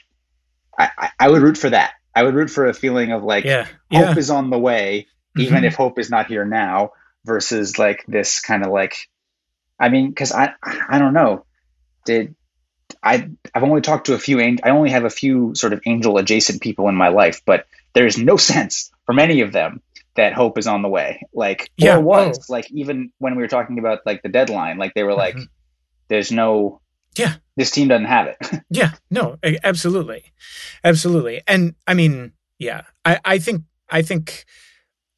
I, 0.75 1.11
I 1.19 1.29
would 1.29 1.43
root 1.43 1.57
for 1.57 1.69
that. 1.69 1.93
I 2.15 2.23
would 2.23 2.33
root 2.33 2.49
for 2.49 2.65
a 2.65 2.73
feeling 2.73 3.11
of 3.11 3.23
like 3.23 3.45
yeah. 3.45 3.65
hope 3.65 4.15
yeah. 4.15 4.17
is 4.17 4.31
on 4.31 4.49
the 4.49 4.57
way, 4.57 5.05
even 5.37 5.57
mm-hmm. 5.57 5.65
if 5.65 5.75
hope 5.75 5.99
is 5.99 6.09
not 6.09 6.25
here 6.25 6.45
now, 6.45 6.93
versus 7.25 7.77
like 7.77 8.03
this 8.07 8.39
kind 8.39 8.65
of 8.65 8.71
like 8.71 8.95
I 9.79 9.89
mean, 9.89 10.09
because 10.09 10.31
I 10.31 10.53
I 10.63 10.97
don't 10.97 11.13
know. 11.13 11.45
Did 12.05 12.33
I 13.04 13.30
I've 13.54 13.63
only 13.63 13.82
talked 13.82 14.08
to 14.08 14.13
a 14.13 14.19
few 14.19 14.39
I 14.39 14.69
only 14.69 14.89
have 14.89 15.06
a 15.06 15.10
few 15.10 15.54
sort 15.56 15.73
of 15.73 15.82
angel 15.86 16.17
adjacent 16.17 16.62
people 16.62 16.88
in 16.89 16.95
my 16.95 17.10
life, 17.10 17.41
but 17.45 17.65
there's 17.93 18.17
no 18.17 18.38
sense 18.52 18.91
from 19.06 19.19
any 19.19 19.41
of 19.41 19.52
them 19.52 19.82
that 20.15 20.34
hope 20.34 20.58
is 20.58 20.67
on 20.67 20.82
the 20.82 20.89
way. 20.89 21.21
Like 21.34 21.71
yeah, 21.78 21.97
or 21.97 22.02
was 22.02 22.39
oh. 22.39 22.54
like 22.54 22.69
even 22.71 23.12
when 23.19 23.36
we 23.36 23.41
were 23.41 23.47
talking 23.47 23.80
about 23.80 24.00
like 24.06 24.21
the 24.23 24.30
deadline, 24.30 24.78
like 24.78 24.93
they 24.93 25.04
were 25.04 25.13
like, 25.13 25.36
mm-hmm. 25.36 25.45
"There's 26.10 26.32
no 26.32 26.82
yeah, 27.15 27.36
this 27.56 27.71
team 27.71 27.88
doesn't 27.88 28.06
have 28.06 28.28
it." 28.28 28.38
yeah, 28.69 28.91
no, 29.10 29.38
absolutely, 29.63 30.26
absolutely, 30.84 31.41
and 31.47 31.76
I 31.88 31.93
mean, 31.93 32.34
yeah, 32.60 32.82
I 33.06 33.19
I 33.23 33.39
think 33.39 33.63
I 33.89 34.02
think 34.02 34.45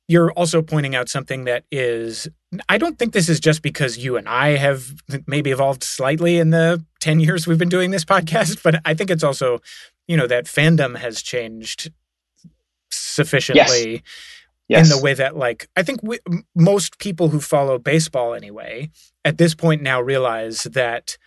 you're 0.09 0.31
also 0.31 0.61
pointing 0.61 0.95
out 0.95 1.07
something 1.07 1.45
that 1.45 1.63
is 1.71 2.27
I 2.67 2.77
don't 2.77 2.99
think 2.99 3.13
this 3.13 3.29
is 3.29 3.39
just 3.39 3.61
because 3.61 3.97
you 3.97 4.17
and 4.17 4.27
I 4.27 4.57
have 4.57 4.93
maybe 5.27 5.51
evolved 5.51 5.83
slightly 5.83 6.37
in 6.37 6.49
the 6.49 6.83
10 6.99 7.21
years 7.21 7.47
we've 7.47 7.57
been 7.57 7.69
doing 7.69 7.91
this 7.91 8.03
podcast, 8.03 8.61
but 8.63 8.81
I 8.83 8.93
think 8.93 9.09
it's 9.09 9.23
also, 9.23 9.59
you 10.07 10.17
know, 10.17 10.27
that 10.27 10.45
fandom 10.45 10.97
has 10.97 11.21
changed 11.21 11.91
sufficiently 12.91 13.93
yes 13.93 14.01
yes. 14.69 14.89
in 14.89 14.95
the 14.95 15.03
way 15.03 15.13
that 15.13 15.35
like 15.35 15.67
i 15.75 15.83
think 15.83 16.01
we, 16.01 16.19
most 16.55 16.99
people 16.99 17.29
who 17.29 17.41
follow 17.41 17.77
baseball 17.77 18.33
anyway 18.33 18.89
at 19.25 19.37
this 19.37 19.53
point 19.53 19.81
now 19.81 19.99
realize 19.99 20.63
that 20.63 21.17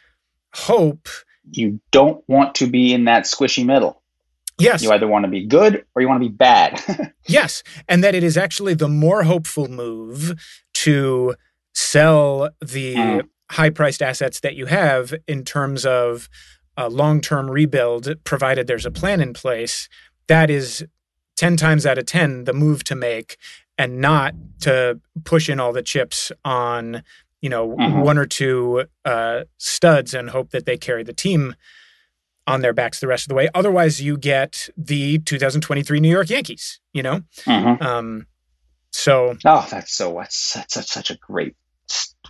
hope 0.54 1.08
you 1.50 1.80
don't 1.90 2.24
want 2.28 2.54
to 2.54 2.66
be 2.66 2.94
in 2.94 3.04
that 3.04 3.24
squishy 3.24 3.66
middle 3.66 4.01
yes 4.58 4.82
you 4.82 4.90
either 4.90 5.06
want 5.06 5.24
to 5.24 5.30
be 5.30 5.44
good 5.44 5.84
or 5.94 6.02
you 6.02 6.08
want 6.08 6.22
to 6.22 6.28
be 6.28 6.34
bad 6.34 6.80
yes 7.26 7.62
and 7.88 8.02
that 8.02 8.14
it 8.14 8.22
is 8.22 8.36
actually 8.36 8.74
the 8.74 8.88
more 8.88 9.24
hopeful 9.24 9.68
move 9.68 10.38
to 10.74 11.34
sell 11.74 12.50
the 12.60 12.94
mm. 12.94 13.28
high 13.50 13.70
priced 13.70 14.02
assets 14.02 14.40
that 14.40 14.54
you 14.54 14.66
have 14.66 15.14
in 15.26 15.44
terms 15.44 15.86
of 15.86 16.28
a 16.76 16.88
long-term 16.88 17.50
rebuild 17.50 18.12
provided 18.24 18.66
there's 18.66 18.86
a 18.86 18.90
plan 18.90 19.20
in 19.20 19.32
place 19.32 19.88
that 20.26 20.50
is 20.50 20.84
10 21.36 21.56
times 21.56 21.86
out 21.86 21.98
of 21.98 22.06
10 22.06 22.44
the 22.44 22.52
move 22.52 22.84
to 22.84 22.94
make 22.94 23.36
and 23.78 24.00
not 24.00 24.34
to 24.60 25.00
push 25.24 25.48
in 25.48 25.58
all 25.58 25.72
the 25.72 25.82
chips 25.82 26.30
on 26.44 27.02
you 27.40 27.48
know 27.48 27.68
mm-hmm. 27.68 28.00
one 28.00 28.16
or 28.18 28.26
two 28.26 28.84
uh, 29.04 29.42
studs 29.58 30.14
and 30.14 30.30
hope 30.30 30.50
that 30.50 30.66
they 30.66 30.76
carry 30.76 31.02
the 31.02 31.12
team 31.12 31.54
on 32.46 32.60
their 32.60 32.72
backs 32.72 33.00
the 33.00 33.06
rest 33.06 33.24
of 33.24 33.28
the 33.28 33.34
way 33.34 33.48
otherwise 33.54 34.00
you 34.00 34.16
get 34.16 34.68
the 34.76 35.18
2023 35.20 36.00
new 36.00 36.10
york 36.10 36.28
yankees 36.30 36.80
you 36.92 37.02
know 37.02 37.20
mm-hmm. 37.40 37.82
um, 37.82 38.26
so 38.90 39.36
oh 39.44 39.66
that's 39.70 39.92
so 39.92 40.14
that's, 40.14 40.54
that's 40.54 40.92
such 40.92 41.10
a 41.10 41.16
great 41.16 41.56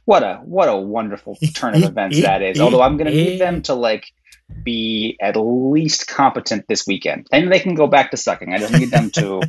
what 0.04 0.22
a 0.22 0.36
what 0.44 0.68
a 0.68 0.76
wonderful 0.76 1.36
turn 1.54 1.74
of 1.74 1.82
events 1.82 2.20
that 2.20 2.42
is 2.42 2.60
although 2.60 2.82
i'm 2.82 2.96
going 2.96 3.10
to 3.10 3.16
need 3.16 3.40
them 3.40 3.62
to 3.62 3.74
like 3.74 4.12
be 4.62 5.16
at 5.20 5.36
least 5.36 6.06
competent 6.06 6.66
this 6.68 6.86
weekend. 6.86 7.26
And 7.32 7.50
they 7.50 7.58
can 7.58 7.74
go 7.74 7.86
back 7.86 8.10
to 8.10 8.16
sucking. 8.16 8.52
I 8.52 8.58
just 8.58 8.72
need 8.72 8.90
them 8.90 9.10
to 9.12 9.42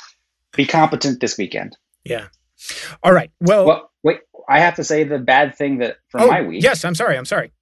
be 0.56 0.66
competent 0.66 1.20
this 1.20 1.38
weekend. 1.38 1.76
Yeah. 2.04 2.28
All 3.02 3.12
right. 3.12 3.30
Well, 3.40 3.66
well, 3.66 3.92
wait. 4.02 4.20
I 4.48 4.60
have 4.60 4.76
to 4.76 4.84
say 4.84 5.04
the 5.04 5.18
bad 5.18 5.56
thing 5.56 5.78
that 5.78 5.98
from 6.08 6.22
oh, 6.22 6.28
my 6.28 6.42
week. 6.42 6.62
Yes, 6.62 6.84
I'm 6.84 6.94
sorry. 6.94 7.16
I'm 7.16 7.26
sorry. 7.26 7.52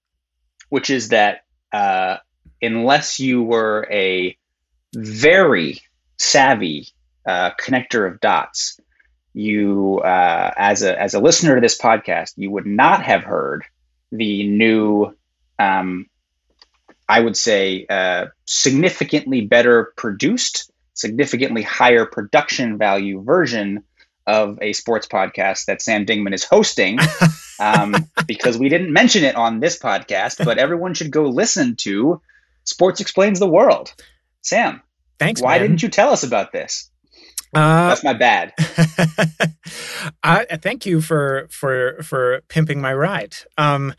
Which 0.68 0.88
is 0.88 1.08
that 1.08 1.44
uh, 1.72 2.18
unless 2.62 3.20
you 3.20 3.42
were 3.42 3.86
a 3.90 4.36
very 4.94 5.80
savvy 6.18 6.88
uh, 7.26 7.50
connector 7.60 8.10
of 8.10 8.20
dots, 8.20 8.80
you 9.34 10.00
uh, 10.00 10.52
as 10.56 10.82
a 10.82 11.00
as 11.00 11.14
a 11.14 11.20
listener 11.20 11.56
to 11.56 11.60
this 11.60 11.78
podcast, 11.78 12.32
you 12.36 12.50
would 12.50 12.66
not 12.66 13.02
have 13.02 13.22
heard 13.22 13.64
the 14.12 14.46
new 14.48 15.14
um, 15.58 16.06
I 17.08 17.20
would 17.20 17.36
say, 17.36 17.86
uh, 17.88 18.26
significantly 18.46 19.42
better 19.42 19.92
produced, 19.96 20.70
significantly 20.94 21.62
higher 21.62 22.04
production 22.04 22.78
value 22.78 23.22
version 23.22 23.84
of 24.26 24.58
a 24.60 24.72
sports 24.72 25.06
podcast 25.06 25.66
that 25.66 25.80
Sam 25.80 26.04
Dingman 26.04 26.34
is 26.34 26.42
hosting, 26.42 26.98
um, 27.60 27.94
because 28.26 28.58
we 28.58 28.68
didn't 28.68 28.92
mention 28.92 29.22
it 29.22 29.36
on 29.36 29.60
this 29.60 29.78
podcast, 29.78 30.44
but 30.44 30.58
everyone 30.58 30.94
should 30.94 31.12
go 31.12 31.26
listen 31.26 31.76
to 31.76 32.20
Sports 32.66 33.00
Explains 33.00 33.38
the 33.38 33.48
World. 33.48 33.94
Sam, 34.42 34.82
thanks. 35.18 35.40
Why 35.40 35.58
man. 35.58 35.68
didn't 35.68 35.82
you 35.82 35.88
tell 35.88 36.10
us 36.10 36.22
about 36.22 36.52
this? 36.52 36.90
Uh, 37.54 37.88
That's 37.88 38.04
my 38.04 38.12
bad. 38.12 38.52
uh, 40.22 40.44
thank 40.60 40.84
you 40.84 41.00
for 41.00 41.46
for 41.50 42.02
for 42.02 42.42
pimping 42.48 42.80
my 42.80 42.92
ride. 42.92 43.34
Um, 43.56 43.94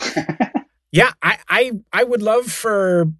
yeah, 0.92 1.12
I, 1.24 1.40
I 1.50 1.72
I 1.92 2.04
would 2.04 2.22
love 2.22 2.52
for 2.52 3.12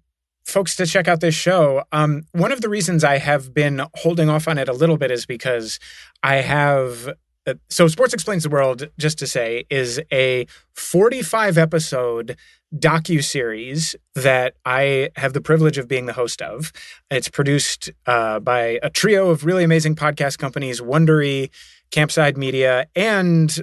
folks 0.44 0.76
to 0.76 0.86
check 0.86 1.08
out 1.08 1.20
this 1.20 1.34
show. 1.34 1.82
Um, 1.92 2.24
one 2.32 2.52
of 2.52 2.60
the 2.60 2.68
reasons 2.68 3.04
I 3.04 3.18
have 3.18 3.52
been 3.52 3.82
holding 3.94 4.28
off 4.28 4.48
on 4.48 4.58
it 4.58 4.68
a 4.68 4.72
little 4.72 4.96
bit 4.96 5.10
is 5.10 5.26
because 5.26 5.80
I 6.22 6.36
have. 6.36 7.10
Uh, 7.48 7.54
so, 7.70 7.88
Sports 7.88 8.12
Explains 8.12 8.42
the 8.42 8.50
World, 8.50 8.88
just 8.98 9.18
to 9.18 9.26
say, 9.26 9.64
is 9.70 10.00
a 10.12 10.46
45 10.74 11.56
episode 11.56 12.36
docu 12.76 13.24
series 13.24 13.96
that 14.14 14.54
I 14.66 15.08
have 15.16 15.32
the 15.32 15.40
privilege 15.40 15.78
of 15.78 15.88
being 15.88 16.04
the 16.04 16.12
host 16.12 16.42
of. 16.42 16.72
It's 17.10 17.30
produced 17.30 17.90
uh, 18.06 18.40
by 18.40 18.78
a 18.82 18.90
trio 18.90 19.30
of 19.30 19.46
really 19.46 19.64
amazing 19.64 19.96
podcast 19.96 20.36
companies: 20.36 20.82
Wondery, 20.82 21.48
Campside 21.90 22.36
Media, 22.36 22.86
and 22.94 23.58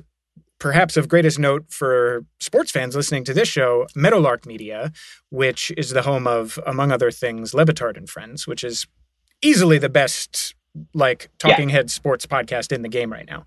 perhaps 0.58 0.98
of 0.98 1.08
greatest 1.08 1.38
note 1.38 1.66
for 1.70 2.26
sports 2.40 2.72
fans 2.72 2.96
listening 2.96 3.24
to 3.26 3.36
this 3.36 3.48
show, 3.48 3.86
Meadowlark 3.96 4.48
Media, 4.48 4.92
which 5.30 5.72
is 5.78 5.92
the 5.92 6.02
home 6.02 6.26
of, 6.26 6.58
among 6.66 6.92
other 6.92 7.12
things, 7.12 7.54
Le 7.54 7.66
Batard 7.66 7.98
and 7.98 8.10
Friends, 8.10 8.48
which 8.48 8.64
is 8.64 8.88
easily 9.44 9.78
the 9.78 9.90
best 9.90 10.56
like 10.94 11.30
talking 11.38 11.70
yeah. 11.70 11.76
head 11.76 11.92
sports 11.92 12.26
podcast 12.26 12.72
in 12.72 12.82
the 12.82 12.90
game 12.90 13.12
right 13.12 13.28
now. 13.28 13.46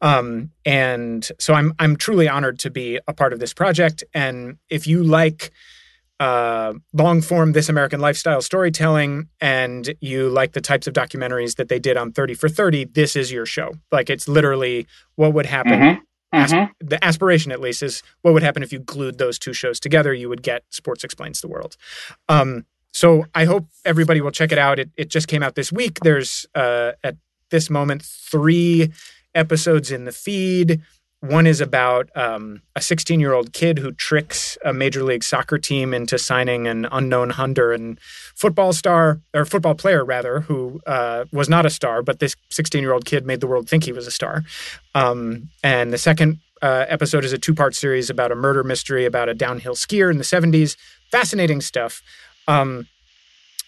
Um, 0.00 0.50
and 0.64 1.28
so 1.38 1.54
I'm 1.54 1.74
I'm 1.78 1.96
truly 1.96 2.28
honored 2.28 2.58
to 2.60 2.70
be 2.70 2.98
a 3.06 3.12
part 3.12 3.32
of 3.32 3.38
this 3.38 3.52
project. 3.54 4.04
And 4.14 4.58
if 4.68 4.86
you 4.86 5.02
like 5.02 5.50
uh, 6.20 6.74
long 6.92 7.22
form 7.22 7.52
This 7.52 7.68
American 7.68 8.00
Lifestyle 8.00 8.42
storytelling 8.42 9.28
and 9.40 9.94
you 10.00 10.28
like 10.28 10.52
the 10.52 10.60
types 10.60 10.86
of 10.86 10.92
documentaries 10.92 11.56
that 11.56 11.68
they 11.68 11.78
did 11.78 11.96
on 11.96 12.12
30 12.12 12.34
for 12.34 12.48
30, 12.48 12.84
this 12.84 13.16
is 13.16 13.32
your 13.32 13.46
show. 13.46 13.72
Like 13.90 14.10
it's 14.10 14.28
literally 14.28 14.86
what 15.16 15.32
would 15.32 15.46
happen 15.46 15.72
mm-hmm. 15.72 16.00
Mm-hmm. 16.38 16.86
the 16.86 17.02
aspiration, 17.04 17.50
at 17.50 17.60
least, 17.60 17.82
is 17.82 18.02
what 18.22 18.34
would 18.34 18.42
happen 18.42 18.62
if 18.62 18.72
you 18.72 18.78
glued 18.78 19.18
those 19.18 19.38
two 19.38 19.52
shows 19.52 19.80
together. 19.80 20.12
You 20.12 20.28
would 20.28 20.42
get 20.42 20.62
Sports 20.68 21.02
Explains 21.02 21.40
the 21.40 21.48
World. 21.48 21.76
Um, 22.28 22.66
so 22.92 23.24
I 23.34 23.44
hope 23.44 23.66
everybody 23.84 24.20
will 24.20 24.30
check 24.30 24.52
it 24.52 24.58
out. 24.58 24.78
It, 24.78 24.90
it 24.96 25.10
just 25.10 25.28
came 25.28 25.42
out 25.42 25.54
this 25.54 25.72
week. 25.72 26.00
There's 26.02 26.46
uh, 26.54 26.92
at 27.04 27.16
this 27.50 27.70
moment 27.70 28.02
three 28.02 28.92
episodes 29.34 29.90
in 29.90 30.04
the 30.04 30.12
feed. 30.12 30.80
One 31.20 31.46
is 31.46 31.60
about 31.60 32.08
um, 32.16 32.62
a 32.74 32.80
16 32.80 33.20
year 33.20 33.34
old 33.34 33.52
kid 33.52 33.78
who 33.78 33.92
tricks 33.92 34.56
a 34.64 34.72
Major 34.72 35.02
League 35.02 35.22
Soccer 35.22 35.58
team 35.58 35.92
into 35.92 36.18
signing 36.18 36.66
an 36.66 36.86
unknown 36.90 37.32
Honduran 37.32 37.98
football 38.34 38.72
star, 38.72 39.20
or 39.34 39.44
football 39.44 39.74
player 39.74 40.02
rather, 40.02 40.40
who 40.40 40.80
uh, 40.86 41.26
was 41.30 41.48
not 41.48 41.66
a 41.66 41.70
star, 41.70 42.02
but 42.02 42.20
this 42.20 42.34
16 42.50 42.80
year 42.80 42.94
old 42.94 43.04
kid 43.04 43.26
made 43.26 43.40
the 43.40 43.46
world 43.46 43.68
think 43.68 43.84
he 43.84 43.92
was 43.92 44.06
a 44.06 44.10
star. 44.10 44.44
Um, 44.94 45.50
and 45.62 45.92
the 45.92 45.98
second 45.98 46.38
uh, 46.62 46.86
episode 46.88 47.24
is 47.24 47.34
a 47.34 47.38
two 47.38 47.54
part 47.54 47.74
series 47.74 48.08
about 48.08 48.32
a 48.32 48.34
murder 48.34 48.64
mystery 48.64 49.04
about 49.04 49.28
a 49.28 49.34
downhill 49.34 49.74
skier 49.74 50.10
in 50.10 50.16
the 50.16 50.24
70s. 50.24 50.76
Fascinating 51.10 51.60
stuff. 51.60 52.02
Um, 52.50 52.88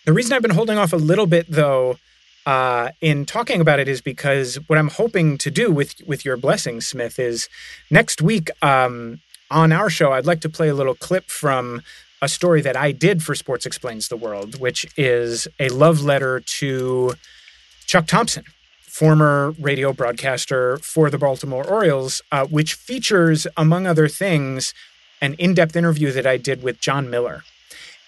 the 0.05 0.13
reason 0.13 0.33
I've 0.33 0.43
been 0.43 0.51
holding 0.51 0.77
off 0.77 0.93
a 0.93 0.97
little 0.97 1.27
bit, 1.27 1.47
though, 1.49 1.99
uh, 2.45 2.91
in 3.01 3.25
talking 3.25 3.61
about 3.61 3.79
it 3.79 3.87
is 3.87 4.01
because 4.01 4.57
what 4.67 4.77
I'm 4.77 4.89
hoping 4.89 5.39
to 5.39 5.51
do 5.51 5.71
with 5.71 5.95
with 6.07 6.25
your 6.25 6.37
blessing, 6.37 6.81
Smith, 6.81 7.21
is 7.21 7.49
next 7.91 8.21
week 8.21 8.51
um, 8.61 9.21
on 9.51 9.71
our 9.71 9.89
show. 9.89 10.13
I'd 10.13 10.27
like 10.27 10.41
to 10.41 10.49
play 10.49 10.69
a 10.69 10.75
little 10.75 10.97
clip 10.97 11.27
from 11.31 11.83
a 12.21 12.29
story 12.29 12.61
that 12.63 12.77
I 12.77 12.91
did 12.91 13.23
for 13.23 13.37
Sports 13.37 13.67
Explains 13.67 14.09
the 14.09 14.17
World, 14.17 14.59
which 14.59 14.87
is 14.97 15.47
a 15.61 15.69
love 15.69 16.03
letter 16.03 16.41
to 16.41 17.15
Chuck 17.87 18.09
Thompson, 18.09 18.45
former 18.81 19.55
radio 19.61 19.93
broadcaster 19.93 20.79
for 20.79 21.09
the 21.11 21.19
Baltimore 21.19 21.65
Orioles, 21.69 22.21
uh, 22.33 22.47
which 22.47 22.75
features, 22.75 23.47
among 23.57 23.87
other 23.87 24.09
things, 24.09 24.75
an 25.21 25.35
in 25.35 25.55
depth 25.55 25.77
interview 25.77 26.11
that 26.11 26.27
I 26.27 26.37
did 26.37 26.65
with 26.65 26.81
Jon 26.81 27.09
Miller. 27.09 27.45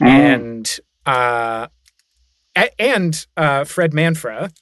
Mm. 0.01 0.07
And 0.07 0.81
uh, 1.07 1.67
and 2.79 3.27
uh, 3.37 3.65
Fred 3.65 3.93
Manfra 3.93 4.53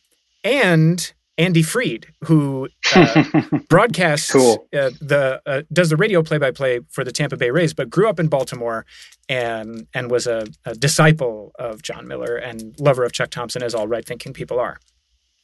and 0.45 1.13
Andy 1.39 1.63
Freed, 1.63 2.09
who 2.25 2.69
uh, 2.95 3.25
broadcasts 3.69 4.33
cool. 4.33 4.67
uh, 4.73 4.91
the 5.01 5.41
uh, 5.47 5.63
does 5.73 5.91
the 5.91 5.97
radio 5.97 6.23
play 6.23 6.39
by 6.39 6.51
play 6.51 6.81
for 6.91 7.05
the 7.05 7.13
Tampa 7.13 7.37
Bay 7.37 7.51
Rays, 7.51 7.73
but 7.73 7.89
grew 7.91 8.09
up 8.09 8.21
in 8.21 8.29
Baltimore 8.29 8.85
and 9.29 9.87
and 9.95 10.11
was 10.11 10.27
a, 10.27 10.47
a 10.65 10.75
disciple 10.75 11.53
of 11.59 11.83
Jon 11.83 12.07
Miller 12.07 12.37
and 12.37 12.79
lover 12.79 13.05
of 13.05 13.13
Chuck 13.13 13.31
Thompson, 13.31 13.63
as 13.63 13.75
all 13.75 13.89
right 13.89 14.05
thinking 14.05 14.33
people 14.33 14.61
are. 14.61 14.79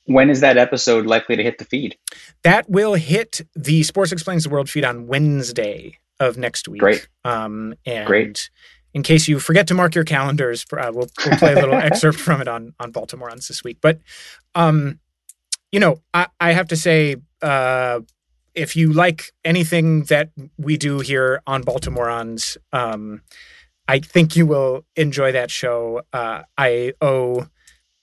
When 0.05 0.31
is 0.31 0.41
that 0.41 0.57
episode 0.57 1.07
likely 1.07 1.37
to 1.37 1.43
hit 1.43 1.59
the 1.59 1.65
feed? 1.65 1.97
That 2.43 2.69
will 2.69 2.95
hit 2.95 3.43
the 3.55 3.83
Sports 3.83 4.11
Explains 4.11 4.45
the 4.45 4.51
World 4.51 4.71
feed 4.71 4.85
on 4.85 5.07
Wednesday 5.07 5.99
of 6.19 6.39
next 6.39 6.67
week. 6.67 6.81
Great. 6.81 7.09
Um, 7.25 7.75
and 7.85 8.07
Great 8.07 8.51
in 8.99 9.05
case 9.05 9.29
you 9.29 9.39
forget 9.39 9.69
to 9.69 9.75
mark 9.75 9.95
your 9.95 10.03
calendars, 10.03 10.67
uh, 10.73 10.91
we'll, 10.93 11.09
we'll, 11.25 11.39
play 11.39 11.53
a 11.53 11.55
little 11.55 11.75
excerpt 11.89 12.19
from 12.19 12.41
it 12.41 12.49
on 12.49 12.75
on 12.81 12.91
Baltimoreans 12.91 13.47
this 13.47 13.63
week. 13.63 13.79
But, 13.81 14.01
um, 14.57 14.99
you 15.71 15.79
know, 15.79 16.01
I, 16.13 16.27
I 16.41 16.53
have 16.53 16.67
to 16.69 16.77
say, 16.77 17.17
uh, 17.41 18.01
if 18.57 18.75
you 18.75 18.93
like 18.93 19.31
anything 19.45 20.03
that 20.05 20.31
we 20.57 20.77
do 20.77 20.99
here 20.99 21.41
on 21.47 21.63
Baltimoreans, 21.63 22.57
um, 22.73 23.23
I 23.87 24.01
think 24.01 24.35
you 24.35 24.47
will 24.47 24.85
enjoy 24.97 25.31
that 25.31 25.53
show. 25.53 26.03
Uh, 26.13 26.43
I 26.59 26.93
owe, 27.01 27.47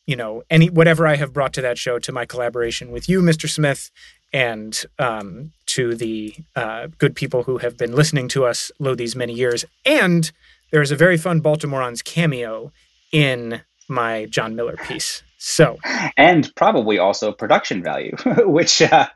you 0.08 0.16
know, 0.16 0.44
any 0.50 0.70
whatever 0.70 1.06
I 1.06 1.18
have 1.18 1.34
brought 1.34 1.52
to 1.56 1.62
that 1.62 1.78
show 1.78 2.00
to 2.00 2.14
my 2.14 2.26
collaboration 2.26 2.90
with 2.90 3.10
you, 3.10 3.22
Mr. 3.22 3.50
Smith, 3.50 3.92
and 4.32 4.86
um, 4.98 5.52
to 5.66 5.94
the 5.94 6.36
uh, 6.56 6.88
good 6.98 7.18
people 7.18 7.44
who 7.44 7.58
have 7.58 7.76
been 7.76 7.94
listening 7.94 8.30
to 8.30 8.46
us 8.46 8.72
lo 8.80 8.96
these 8.96 9.14
many 9.14 9.34
years, 9.34 9.66
and 9.86 10.32
there 10.76 10.82
is 10.82 10.92
a 10.92 10.96
very 10.98 11.16
fun 11.16 11.40
Baltimoreans 11.40 12.04
cameo 12.04 12.70
in 13.14 13.62
my 13.88 14.26
Jon 14.26 14.58
Miller 14.58 14.76
piece. 14.76 15.24
So, 15.38 15.78
and 16.18 16.54
probably 16.54 17.00
also 17.00 17.32
production 17.32 17.82
value, 17.82 18.14
which 18.40 18.82
uh, 18.82 19.08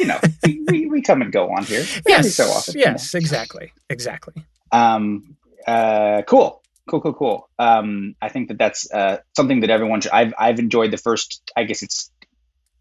you 0.00 0.06
know 0.06 0.18
we, 0.66 0.86
we, 0.86 1.02
come 1.02 1.22
and 1.22 1.30
go 1.30 1.50
on 1.50 1.62
here. 1.62 1.84
Yes, 2.04 2.34
so 2.34 2.46
often. 2.46 2.74
Yes, 2.76 3.14
exactly, 3.14 3.72
exactly. 3.88 4.34
Um, 4.72 5.36
uh, 5.68 6.22
cool, 6.26 6.60
cool, 6.88 7.00
cool, 7.00 7.14
cool. 7.14 7.48
Um, 7.60 8.16
I 8.20 8.28
think 8.28 8.48
that 8.48 8.58
that's 8.58 8.90
uh, 8.90 9.18
something 9.36 9.60
that 9.60 9.70
everyone 9.70 10.00
should. 10.00 10.10
I've 10.10 10.34
I've 10.36 10.58
enjoyed 10.58 10.90
the 10.90 10.96
first. 10.96 11.48
I 11.56 11.62
guess 11.62 11.84
it's 11.84 12.10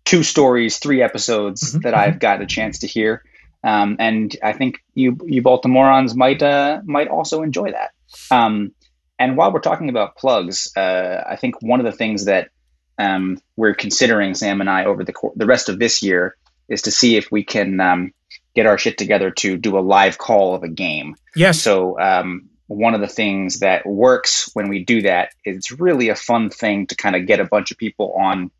two 0.06 0.24
stories, 0.24 0.80
three 0.80 1.04
episodes 1.04 1.62
mm-hmm, 1.62 1.82
that 1.82 1.93
mm-hmm. 1.93 2.02
I've 2.02 2.19
got 2.19 2.41
a 2.41 2.48
chance 2.48 2.80
to 2.80 2.88
hear. 2.88 3.22
Um, 3.63 3.98
and 4.00 4.36
I 4.41 4.54
think 4.54 4.80
you 4.96 5.19
you 5.24 5.43
Baltimoreans 5.43 6.15
might 6.15 6.41
uh, 6.41 6.82
might 6.84 7.10
also 7.10 7.43
enjoy 7.43 7.74
that. 7.74 7.91
Um, 8.32 8.71
and 9.19 9.38
while 9.38 9.52
we're 9.52 9.60
talking 9.60 9.89
about 9.89 10.15
plugs, 10.17 10.71
uh, 10.76 11.23
I 11.26 11.36
think 11.36 11.62
one 11.62 11.80
of 11.80 11.86
the 11.86 11.91
things 11.91 12.26
that 12.26 12.49
um, 12.97 13.39
we're 13.56 13.73
considering, 13.73 14.34
Sam 14.34 14.62
and 14.62 14.69
I, 14.69 14.86
over 14.86 15.04
the 15.04 15.13
the 15.36 15.45
rest 15.45 15.69
of 15.69 15.80
this 15.80 16.04
year, 16.04 16.36
is 16.67 16.84
to 16.84 16.91
see 16.91 17.15
if 17.15 17.32
we 17.32 17.43
can 17.43 17.80
um, 17.80 18.13
get 18.56 18.65
our 18.65 18.78
shit 18.78 18.97
together 18.97 19.32
to 19.32 19.58
do 19.58 19.78
a 19.78 19.82
live 19.82 20.17
call 20.17 20.56
of 20.56 20.63
a 20.63 20.69
game. 20.69 21.15
Yes. 21.36 21.62
So 21.62 21.99
um, 21.99 22.49
one 22.67 22.93
of 22.93 23.02
the 23.02 23.08
things 23.08 23.60
that 23.60 23.86
works 23.86 24.49
when 24.54 24.69
we 24.69 24.84
do 24.84 25.02
that 25.04 25.30
is 25.45 25.58
it's 25.58 25.71
really 25.71 26.10
a 26.10 26.15
fun 26.15 26.49
thing 26.49 26.88
to 26.88 26.95
kind 26.95 27.15
of 27.15 27.26
get 27.26 27.39
a 27.39 27.45
bunch 27.45 27.71
of 27.71 27.78
people 27.78 28.13
on 28.13 28.52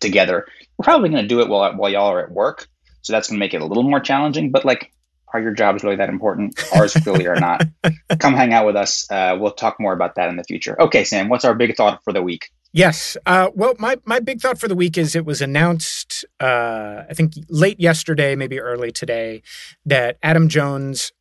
together. 0.00 0.46
We're 0.76 0.84
probably 0.84 1.10
going 1.10 1.22
to 1.22 1.28
do 1.28 1.40
it 1.40 1.48
while 1.48 1.74
while 1.76 1.90
y'all 1.90 2.12
are 2.12 2.22
at 2.22 2.30
work, 2.30 2.68
so 3.02 3.12
that's 3.12 3.28
going 3.28 3.38
to 3.38 3.40
make 3.40 3.54
it 3.54 3.60
a 3.60 3.66
little 3.66 3.82
more 3.82 4.00
challenging. 4.00 4.50
But 4.50 4.64
like 4.64 4.92
are 5.32 5.40
your 5.40 5.52
jobs 5.52 5.82
really 5.82 5.96
that 5.96 6.08
important? 6.08 6.58
Ours 6.74 6.94
clearly 6.94 7.26
are 7.26 7.36
not. 7.36 7.66
Come 8.18 8.34
hang 8.34 8.52
out 8.52 8.66
with 8.66 8.76
us. 8.76 9.10
Uh, 9.10 9.36
we'll 9.38 9.52
talk 9.52 9.78
more 9.78 9.92
about 9.92 10.14
that 10.16 10.28
in 10.28 10.36
the 10.36 10.44
future. 10.44 10.80
Okay, 10.80 11.04
Sam, 11.04 11.28
what's 11.28 11.44
our 11.44 11.54
big 11.54 11.76
thought 11.76 12.02
for 12.04 12.12
the 12.12 12.22
week? 12.22 12.50
Yes. 12.72 13.16
Uh, 13.24 13.50
well, 13.54 13.74
my, 13.78 13.96
my 14.04 14.20
big 14.20 14.40
thought 14.40 14.60
for 14.60 14.68
the 14.68 14.74
week 14.74 14.98
is 14.98 15.16
it 15.16 15.24
was 15.24 15.40
announced, 15.40 16.24
uh, 16.40 17.04
I 17.08 17.14
think 17.14 17.32
late 17.48 17.80
yesterday, 17.80 18.36
maybe 18.36 18.60
early 18.60 18.92
today, 18.92 19.42
that 19.86 20.18
Adam 20.22 20.48
Jones 20.48 21.12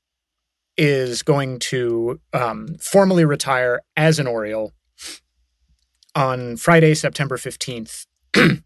is 0.78 1.24
going 1.24 1.60
to 1.60 2.20
um, 2.34 2.76
formally 2.80 3.26
retire 3.26 3.82
as 3.96 4.20
an 4.20 4.28
Oriole 4.28 4.74
on 6.16 6.58
Friday, 6.58 6.94
September 6.94 7.38
15th. 7.38 8.06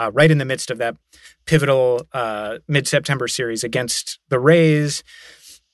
uh, 0.00 0.10
right 0.12 0.30
in 0.30 0.38
the 0.38 0.44
midst 0.46 0.70
of 0.70 0.78
that 0.78 0.96
pivotal 1.44 2.06
uh, 2.12 2.58
mid 2.66 2.88
September 2.88 3.28
series 3.28 3.62
against 3.62 4.18
the 4.30 4.38
Rays. 4.38 5.04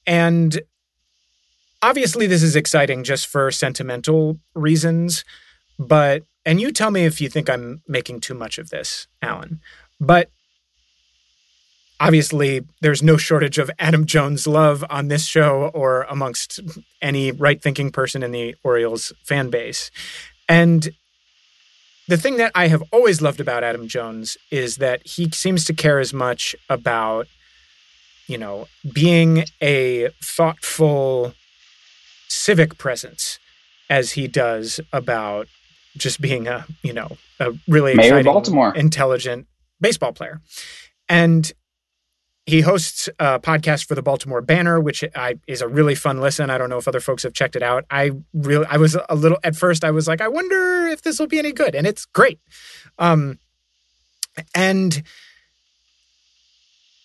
And 0.04 0.60
obviously, 1.80 2.26
this 2.26 2.42
is 2.42 2.56
exciting 2.56 3.04
just 3.04 3.26
for 3.28 3.50
sentimental 3.52 4.40
reasons. 4.54 5.24
But, 5.78 6.24
and 6.44 6.60
you 6.60 6.72
tell 6.72 6.90
me 6.90 7.04
if 7.04 7.20
you 7.20 7.28
think 7.28 7.48
I'm 7.48 7.82
making 7.86 8.20
too 8.20 8.34
much 8.34 8.58
of 8.58 8.70
this, 8.70 9.06
Alan. 9.22 9.60
But 10.00 10.30
obviously, 12.00 12.62
there's 12.80 13.02
no 13.02 13.16
shortage 13.16 13.58
of 13.58 13.70
Adam 13.78 14.06
Jones 14.06 14.48
love 14.48 14.84
on 14.90 15.06
this 15.06 15.24
show 15.26 15.70
or 15.72 16.02
amongst 16.10 16.58
any 17.00 17.30
right 17.30 17.62
thinking 17.62 17.92
person 17.92 18.24
in 18.24 18.32
the 18.32 18.56
Orioles 18.64 19.12
fan 19.22 19.50
base. 19.50 19.92
And 20.48 20.88
the 22.08 22.16
thing 22.16 22.36
that 22.36 22.52
I 22.54 22.68
have 22.68 22.82
always 22.92 23.20
loved 23.20 23.40
about 23.40 23.64
Adam 23.64 23.88
Jones 23.88 24.36
is 24.50 24.76
that 24.76 25.06
he 25.06 25.30
seems 25.30 25.64
to 25.64 25.74
care 25.74 25.98
as 25.98 26.12
much 26.12 26.54
about, 26.68 27.26
you 28.26 28.38
know, 28.38 28.66
being 28.92 29.44
a 29.62 30.08
thoughtful 30.22 31.34
civic 32.28 32.78
presence 32.78 33.38
as 33.88 34.12
he 34.12 34.28
does 34.28 34.80
about 34.92 35.48
just 35.96 36.20
being 36.20 36.46
a, 36.46 36.66
you 36.82 36.92
know, 36.92 37.16
a 37.40 37.52
really 37.68 37.94
Mayor 37.94 38.18
exciting, 38.18 38.32
Baltimore. 38.32 38.74
intelligent 38.74 39.46
baseball 39.80 40.12
player. 40.12 40.40
And 41.08 41.52
he 42.46 42.60
hosts 42.60 43.08
a 43.18 43.40
podcast 43.40 43.86
for 43.86 43.96
the 43.96 44.02
Baltimore 44.02 44.40
Banner, 44.40 44.80
which 44.80 45.04
I, 45.16 45.34
is 45.48 45.60
a 45.60 45.68
really 45.68 45.96
fun 45.96 46.20
listen. 46.20 46.48
I 46.48 46.58
don't 46.58 46.70
know 46.70 46.78
if 46.78 46.86
other 46.86 47.00
folks 47.00 47.24
have 47.24 47.34
checked 47.34 47.56
it 47.56 47.62
out. 47.62 47.84
I 47.90 48.12
really, 48.32 48.66
I 48.70 48.76
was 48.76 48.96
a 49.08 49.14
little 49.16 49.38
at 49.42 49.56
first. 49.56 49.84
I 49.84 49.90
was 49.90 50.06
like, 50.06 50.20
I 50.20 50.28
wonder 50.28 50.86
if 50.86 51.02
this 51.02 51.18
will 51.18 51.26
be 51.26 51.40
any 51.40 51.52
good, 51.52 51.74
and 51.74 51.86
it's 51.86 52.06
great. 52.06 52.38
Um, 52.98 53.40
and 54.54 55.02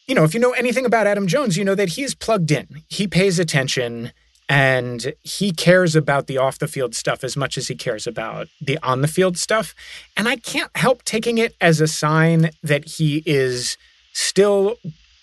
you 0.08 0.16
know, 0.16 0.24
if 0.24 0.34
you 0.34 0.40
know 0.40 0.52
anything 0.52 0.86
about 0.86 1.08
Adam 1.08 1.26
Jones, 1.26 1.58
you 1.58 1.64
know 1.64 1.76
that 1.76 1.90
he's 1.90 2.14
plugged 2.14 2.52
in. 2.52 2.84
He 2.90 3.08
pays 3.08 3.40
attention 3.40 4.12
and 4.50 5.14
he 5.22 5.54
cares 5.54 5.96
about 5.96 6.28
the 6.28 6.38
off 6.38 6.60
the 6.60 6.68
field 6.68 6.94
stuff 6.94 7.24
as 7.24 7.38
much 7.38 7.58
as 7.58 7.70
he 7.70 7.76
cares 7.76 8.06
about 8.06 8.50
the 8.60 8.78
on 8.84 9.02
the 9.02 9.08
field 9.08 9.38
stuff. 9.38 9.74
And 10.18 10.28
I 10.28 10.36
can't 10.36 10.76
help 10.76 11.04
taking 11.04 11.38
it 11.38 11.56
as 11.62 11.80
a 11.80 11.88
sign 11.88 12.50
that 12.62 12.86
he 12.86 13.24
is 13.26 13.78
still 14.12 14.76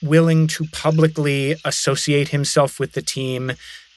willing 0.02 0.46
to 0.46 0.64
publicly 0.72 1.56
associate 1.64 2.28
himself 2.28 2.78
with 2.78 2.92
the 2.92 3.02
team 3.02 3.52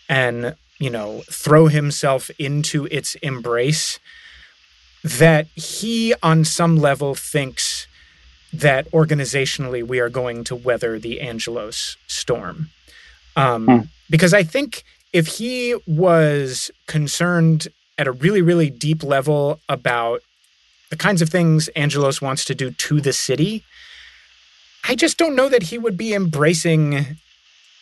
and, 0.09 0.55
you 0.79 0.89
know, 0.89 1.23
throw 1.29 1.67
himself 1.67 2.29
into 2.39 2.85
its 2.87 3.15
embrace, 3.15 3.99
that 5.03 5.47
he, 5.55 6.13
on 6.21 6.45
some 6.45 6.77
level, 6.77 7.15
thinks 7.15 7.87
that 8.53 8.89
organizationally 8.91 9.85
we 9.85 9.99
are 9.99 10.09
going 10.09 10.43
to 10.43 10.55
weather 10.55 10.99
the 10.99 11.21
Angelos 11.21 11.97
storm. 12.07 12.69
Um, 13.35 13.65
hmm. 13.65 13.79
Because 14.09 14.33
I 14.33 14.43
think 14.43 14.83
if 15.13 15.27
he 15.27 15.75
was 15.87 16.69
concerned 16.87 17.67
at 17.97 18.07
a 18.07 18.11
really, 18.11 18.41
really 18.41 18.69
deep 18.69 19.03
level 19.03 19.59
about 19.69 20.21
the 20.89 20.97
kinds 20.97 21.21
of 21.21 21.29
things 21.29 21.69
Angelos 21.75 22.21
wants 22.21 22.43
to 22.45 22.55
do 22.55 22.71
to 22.71 22.99
the 22.99 23.13
city, 23.13 23.63
I 24.87 24.95
just 24.95 25.17
don't 25.17 25.35
know 25.35 25.49
that 25.49 25.63
he 25.63 25.77
would 25.77 25.97
be 25.97 26.13
embracing, 26.13 27.17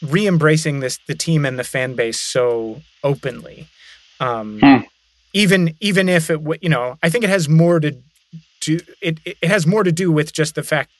re-embracing 0.01 0.79
this 0.79 0.99
the 1.07 1.15
team 1.15 1.45
and 1.45 1.57
the 1.57 1.63
fan 1.63 1.95
base 1.95 2.19
so 2.19 2.81
openly. 3.03 3.67
Um, 4.19 4.59
hmm. 4.59 4.77
Even 5.33 5.75
even 5.79 6.09
if 6.09 6.29
it, 6.29 6.41
would, 6.41 6.59
you 6.61 6.69
know, 6.69 6.97
I 7.03 7.09
think 7.09 7.23
it 7.23 7.29
has 7.29 7.47
more 7.47 7.79
to 7.79 7.95
do. 8.61 8.79
It 9.01 9.19
it 9.25 9.47
has 9.47 9.67
more 9.67 9.83
to 9.83 9.91
do 9.91 10.11
with 10.11 10.33
just 10.33 10.55
the 10.55 10.63
fact 10.63 10.91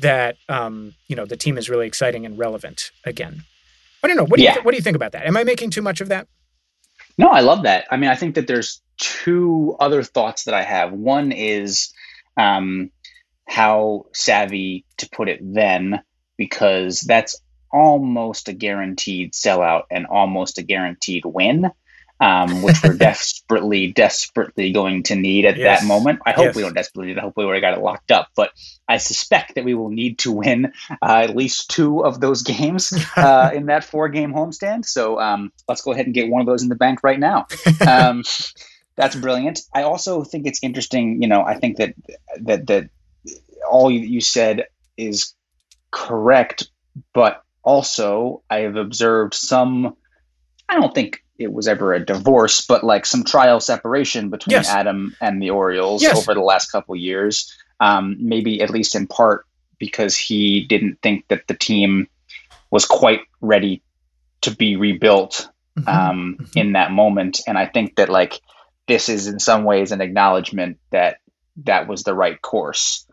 that 0.00 0.36
um, 0.48 0.94
you 1.08 1.16
know 1.16 1.24
the 1.24 1.36
team 1.36 1.56
is 1.56 1.70
really 1.70 1.86
exciting 1.86 2.26
and 2.26 2.38
relevant 2.38 2.90
again. 3.04 3.44
I 4.02 4.08
don't 4.08 4.16
know. 4.16 4.24
What 4.24 4.38
do 4.38 4.42
yeah. 4.42 4.56
you 4.56 4.62
what 4.62 4.72
do 4.72 4.76
you 4.76 4.82
think 4.82 4.96
about 4.96 5.12
that? 5.12 5.26
Am 5.26 5.36
I 5.36 5.44
making 5.44 5.70
too 5.70 5.82
much 5.82 6.00
of 6.00 6.08
that? 6.08 6.26
No, 7.16 7.28
I 7.28 7.40
love 7.40 7.62
that. 7.62 7.86
I 7.90 7.96
mean, 7.96 8.10
I 8.10 8.16
think 8.16 8.34
that 8.34 8.46
there's 8.46 8.82
two 8.98 9.76
other 9.78 10.02
thoughts 10.02 10.44
that 10.44 10.54
I 10.54 10.62
have. 10.62 10.92
One 10.92 11.32
is 11.32 11.92
um, 12.36 12.90
how 13.46 14.06
savvy 14.12 14.84
to 14.98 15.08
put 15.10 15.28
it 15.28 15.40
then, 15.42 16.02
because 16.36 17.00
that's 17.00 17.40
almost 17.72 18.48
a 18.48 18.52
guaranteed 18.52 19.32
sellout 19.32 19.84
and 19.90 20.06
almost 20.06 20.58
a 20.58 20.62
guaranteed 20.62 21.24
win 21.24 21.70
um, 22.20 22.62
which 22.62 22.82
we're 22.82 22.94
desperately, 22.96 23.92
desperately 23.92 24.72
going 24.72 25.02
to 25.04 25.14
need 25.14 25.44
at 25.44 25.56
yes. 25.56 25.80
that 25.80 25.86
moment. 25.86 26.20
I 26.24 26.32
hope 26.32 26.46
yes. 26.46 26.56
we 26.56 26.62
don't 26.62 26.74
desperately 26.74 27.08
need 27.08 27.18
it. 27.18 27.20
Hopefully, 27.20 27.44
we 27.44 27.48
already 27.48 27.60
got 27.60 27.76
it 27.76 27.82
locked 27.82 28.10
up. 28.10 28.28
But 28.36 28.50
I 28.88 28.98
suspect 28.98 29.54
that 29.54 29.64
we 29.64 29.74
will 29.74 29.90
need 29.90 30.18
to 30.20 30.32
win 30.32 30.72
uh, 30.90 31.24
at 31.28 31.36
least 31.36 31.70
two 31.70 32.04
of 32.04 32.20
those 32.20 32.42
games 32.54 32.92
uh, 33.16 33.50
in 33.54 33.66
that 33.66 33.84
four-game 33.84 34.32
homestand. 34.32 34.86
So 34.86 35.20
um, 35.20 35.52
let's 35.68 35.82
go 35.82 35.92
ahead 35.92 36.06
and 36.06 36.14
get 36.14 36.28
one 36.28 36.40
of 36.40 36.46
those 36.46 36.62
in 36.62 36.68
the 36.68 36.76
bank 36.76 37.00
right 37.02 37.18
now. 37.18 37.46
Um, 37.86 38.22
that's 38.96 39.16
brilliant. 39.16 39.60
I 39.74 39.82
also 39.82 40.22
think 40.22 40.46
it's 40.46 40.60
interesting. 40.62 41.20
You 41.20 41.28
know, 41.28 41.42
I 41.42 41.58
think 41.58 41.78
that 41.78 41.94
that 42.42 42.66
that 42.68 42.90
all 43.68 43.90
you 43.90 44.20
said 44.20 44.66
is 44.96 45.34
correct, 45.90 46.68
but 47.12 47.42
also 47.62 48.42
I 48.48 48.60
have 48.60 48.76
observed 48.76 49.34
some. 49.34 49.96
I 50.68 50.74
don't 50.74 50.94
think 50.94 51.24
it 51.38 51.52
was 51.52 51.68
ever 51.68 51.92
a 51.92 52.04
divorce, 52.04 52.64
but 52.66 52.84
like 52.84 53.06
some 53.06 53.24
trial 53.24 53.60
separation 53.60 54.30
between 54.30 54.52
yes. 54.52 54.68
Adam 54.68 55.16
and 55.20 55.42
the 55.42 55.50
Orioles 55.50 56.02
yes. 56.02 56.16
over 56.16 56.34
the 56.34 56.40
last 56.40 56.70
couple 56.70 56.94
years. 56.96 57.52
Um, 57.80 58.16
maybe 58.20 58.62
at 58.62 58.70
least 58.70 58.94
in 58.94 59.08
part 59.08 59.46
because 59.78 60.16
he 60.16 60.64
didn't 60.66 61.00
think 61.02 61.26
that 61.28 61.46
the 61.48 61.54
team 61.54 62.06
was 62.70 62.86
quite 62.86 63.20
ready 63.40 63.82
to 64.42 64.54
be 64.54 64.76
rebuilt 64.76 65.48
mm-hmm. 65.78 65.88
Um, 65.88 66.36
mm-hmm. 66.38 66.58
in 66.58 66.72
that 66.72 66.92
moment. 66.92 67.40
And 67.46 67.58
I 67.58 67.66
think 67.66 67.96
that 67.96 68.08
like 68.08 68.40
this 68.86 69.08
is 69.08 69.26
in 69.26 69.38
some 69.38 69.64
ways 69.64 69.92
an 69.92 70.00
acknowledgement 70.00 70.78
that 70.90 71.18
that 71.64 71.88
was 71.88 72.02
the 72.02 72.14
right 72.14 72.40
course. 72.40 73.06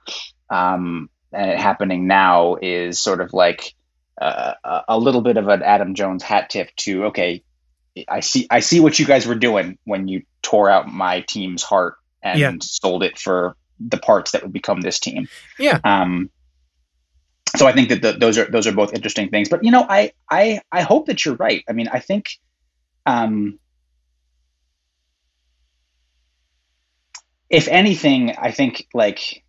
Um, 0.52 1.10
and 1.32 1.50
it 1.50 1.58
happening 1.58 2.08
now 2.08 2.58
is 2.62 3.00
sort 3.00 3.22
of 3.22 3.34
like 3.34 3.74
uh, 4.22 4.54
a 4.88 5.00
little 5.00 5.22
bit 5.22 5.38
of 5.38 5.48
an 5.48 5.64
Adam 5.64 5.96
Jones 5.96 6.22
hat 6.22 6.50
tip 6.50 6.76
to 6.76 7.06
okay, 7.06 7.44
I 8.08 8.20
see 8.20 8.48
I 8.52 8.60
see 8.60 8.80
what 8.80 9.00
you 9.00 9.06
guys 9.06 9.26
were 9.26 9.36
doing 9.36 9.78
when 9.86 10.08
you 10.08 10.24
tore 10.42 10.70
out 10.70 10.88
my 10.88 11.22
team's 11.22 11.64
heart 11.64 11.96
and 12.22 12.40
yeah. 12.40 12.54
sold 12.62 13.04
it 13.04 13.18
for 13.18 13.56
the 13.80 13.98
parts 13.98 14.32
that 14.32 14.44
would 14.44 14.54
become 14.54 14.82
this 14.82 15.00
team. 15.00 15.28
Yeah. 15.58 15.80
Um. 15.84 16.30
So 17.56 17.68
I 17.68 17.74
think 17.74 17.90
that 17.90 18.02
the, 18.02 18.12
those 18.14 18.38
are 18.38 18.46
those 18.46 18.68
are 18.68 18.72
both 18.72 18.94
interesting 18.94 19.30
things. 19.30 19.50
But 19.50 19.64
you 19.64 19.72
know, 19.72 19.86
I 19.88 20.12
I 20.30 20.62
I 20.72 20.82
hope 20.82 21.08
that 21.08 21.26
you're 21.26 21.36
right. 21.36 21.64
I 21.68 21.74
mean, 21.74 21.88
I 21.88 22.00
think. 22.00 22.28
Um, 23.06 23.58
if 27.50 27.68
anything, 27.68 28.36
I 28.38 28.52
think 28.52 28.88
like 28.94 29.44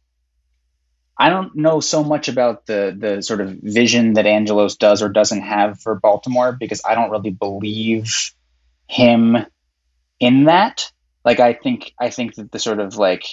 I 1.23 1.31
don't 1.31 1.55
know 1.55 1.79
so 1.79 2.03
much 2.03 2.27
about 2.27 2.67
the 2.67 2.97
the 2.99 3.23
sort 3.23 3.41
of 3.41 3.51
vision 3.63 4.15
that 4.15 4.27
Angelos 4.27 4.75
does 4.75 5.03
or 5.03 5.09
doesn't 5.09 5.43
have 5.43 5.81
for 5.81 5.95
Baltimore 5.95 6.51
because 6.51 6.83
I 6.85 6.97
don't 6.97 7.13
really 7.13 7.31
believe 7.31 8.33
him 8.89 9.37
in 10.19 10.45
that. 10.47 10.91
Like 11.25 11.39
I 11.39 11.53
think 11.53 11.95
I 12.01 12.11
think 12.11 12.35
that 12.35 12.51
the 12.51 12.59
sort 12.59 12.81
of 12.81 12.97
like 12.97 13.25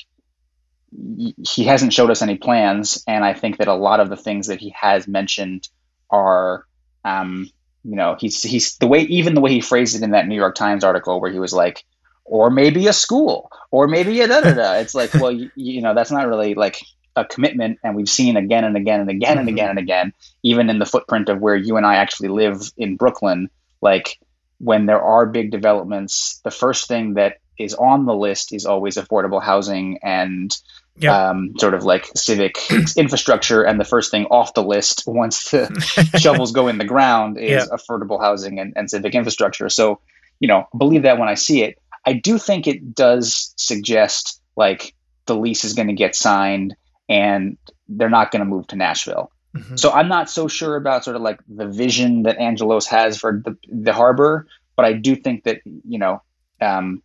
he 1.48 1.64
hasn't 1.64 1.92
showed 1.94 2.12
us 2.12 2.22
any 2.22 2.38
plans, 2.38 3.04
and 3.08 3.26
I 3.26 3.34
think 3.34 3.58
that 3.58 3.68
a 3.68 3.74
lot 3.74 4.00
of 4.00 4.10
the 4.10 4.18
things 4.18 4.46
that 4.48 4.60
he 4.60 4.72
has 4.80 5.08
mentioned 5.08 5.68
are, 6.12 6.68
um, 7.04 7.50
you 7.84 7.96
know, 7.96 8.18
he's 8.20 8.44
he's 8.44 8.78
the 8.78 8.88
way 8.88 9.00
even 9.00 9.34
the 9.34 9.42
way 9.42 9.50
he 9.50 9.62
phrased 9.62 9.96
it 9.96 10.04
in 10.04 10.12
that 10.12 10.28
New 10.28 10.36
York 10.36 10.54
Times 10.54 10.84
article 10.84 11.20
where 11.20 11.32
he 11.32 11.40
was 11.40 11.54
like, 11.54 11.84
or 12.24 12.52
maybe 12.52 12.86
a 12.86 12.94
school, 12.94 13.50
or 13.72 13.88
maybe 13.88 14.22
a 14.22 14.28
da 14.28 14.42
da 14.42 14.54
da. 14.54 14.74
It's 14.74 14.94
like, 14.94 15.12
well, 15.16 15.32
you, 15.32 15.50
you 15.56 15.82
know, 15.82 15.96
that's 15.96 16.12
not 16.12 16.28
really 16.28 16.54
like 16.54 16.80
a 17.20 17.26
commitment 17.26 17.80
and 17.84 17.96
we've 17.96 18.10
seen 18.10 18.38
again 18.38 18.64
and 18.64 18.78
again 18.78 19.02
and 19.02 19.10
again 19.10 19.32
mm-hmm. 19.32 19.40
and 19.40 19.50
again 19.50 19.70
and 19.70 19.80
again 19.80 20.14
even 20.44 20.70
in 20.70 20.80
the 20.80 20.86
footprint 20.86 21.30
of 21.30 21.40
where 21.40 21.56
you 21.56 21.78
and 21.78 21.86
I 21.86 21.96
actually 21.96 22.30
live 22.30 22.62
in 22.78 22.96
Brooklyn 22.96 23.50
like 23.82 24.20
when 24.60 24.86
there 24.86 25.02
are 25.02 25.26
big 25.26 25.52
developments 25.52 26.40
the 26.44 26.52
first 26.52 26.88
thing 26.88 27.16
that 27.16 27.38
is 27.58 27.74
on 27.74 28.06
the 28.06 28.16
list 28.16 28.54
is 28.54 28.66
always 28.66 28.96
affordable 28.96 29.44
housing 29.44 30.00
and 30.02 30.56
yep. 30.98 31.14
um, 31.14 31.54
sort 31.58 31.74
of 31.74 31.84
like 31.84 32.10
civic 32.16 32.58
infrastructure 32.98 33.64
and 33.64 33.80
the 33.80 33.86
first 33.86 34.12
thing 34.12 34.26
off 34.26 34.54
the 34.54 34.64
list 34.64 35.04
once 35.08 35.52
the 35.52 36.10
shovels 36.20 36.52
go 36.52 36.68
in 36.68 36.78
the 36.78 36.86
ground 36.86 37.38
is 37.38 37.50
yep. 37.50 37.70
affordable 37.70 38.20
housing 38.20 38.60
and, 38.60 38.74
and 38.76 38.90
civic 38.90 39.14
infrastructure 39.14 39.70
so 39.70 40.00
you 40.40 40.48
know 40.48 40.68
believe 40.78 41.04
that 41.04 41.20
when 41.20 41.30
I 41.30 41.36
see 41.36 41.64
it 41.64 41.78
I 42.06 42.14
do 42.14 42.38
think 42.38 42.66
it 42.66 42.96
does 42.96 43.54
suggest 43.58 44.42
like 44.56 44.96
the 45.26 45.36
lease 45.36 45.64
is 45.64 45.74
going 45.74 45.88
to 45.88 45.94
get 45.94 46.16
signed 46.16 46.76
and 47.10 47.58
they're 47.88 48.10
not 48.10 48.32
going 48.32 48.42
to 48.42 48.46
move 48.46 48.68
to 48.68 48.76
Nashville. 48.76 49.32
Mm-hmm. 49.56 49.76
So 49.76 49.92
I'm 49.92 50.08
not 50.08 50.30
so 50.30 50.48
sure 50.48 50.76
about 50.76 51.04
sort 51.04 51.16
of 51.16 51.24
like 51.24 51.40
the 51.48 51.68
vision 51.68 52.24
that 52.24 52.38
Angelos 52.38 52.86
has 52.88 53.18
for 53.18 53.42
the, 53.44 53.58
the 53.68 53.94
harbor, 53.94 54.48
but 54.76 54.86
I 54.86 54.94
do 54.94 55.16
think 55.16 55.46
that, 55.46 55.62
you 55.66 55.98
know, 55.98 56.22
um, 56.62 57.02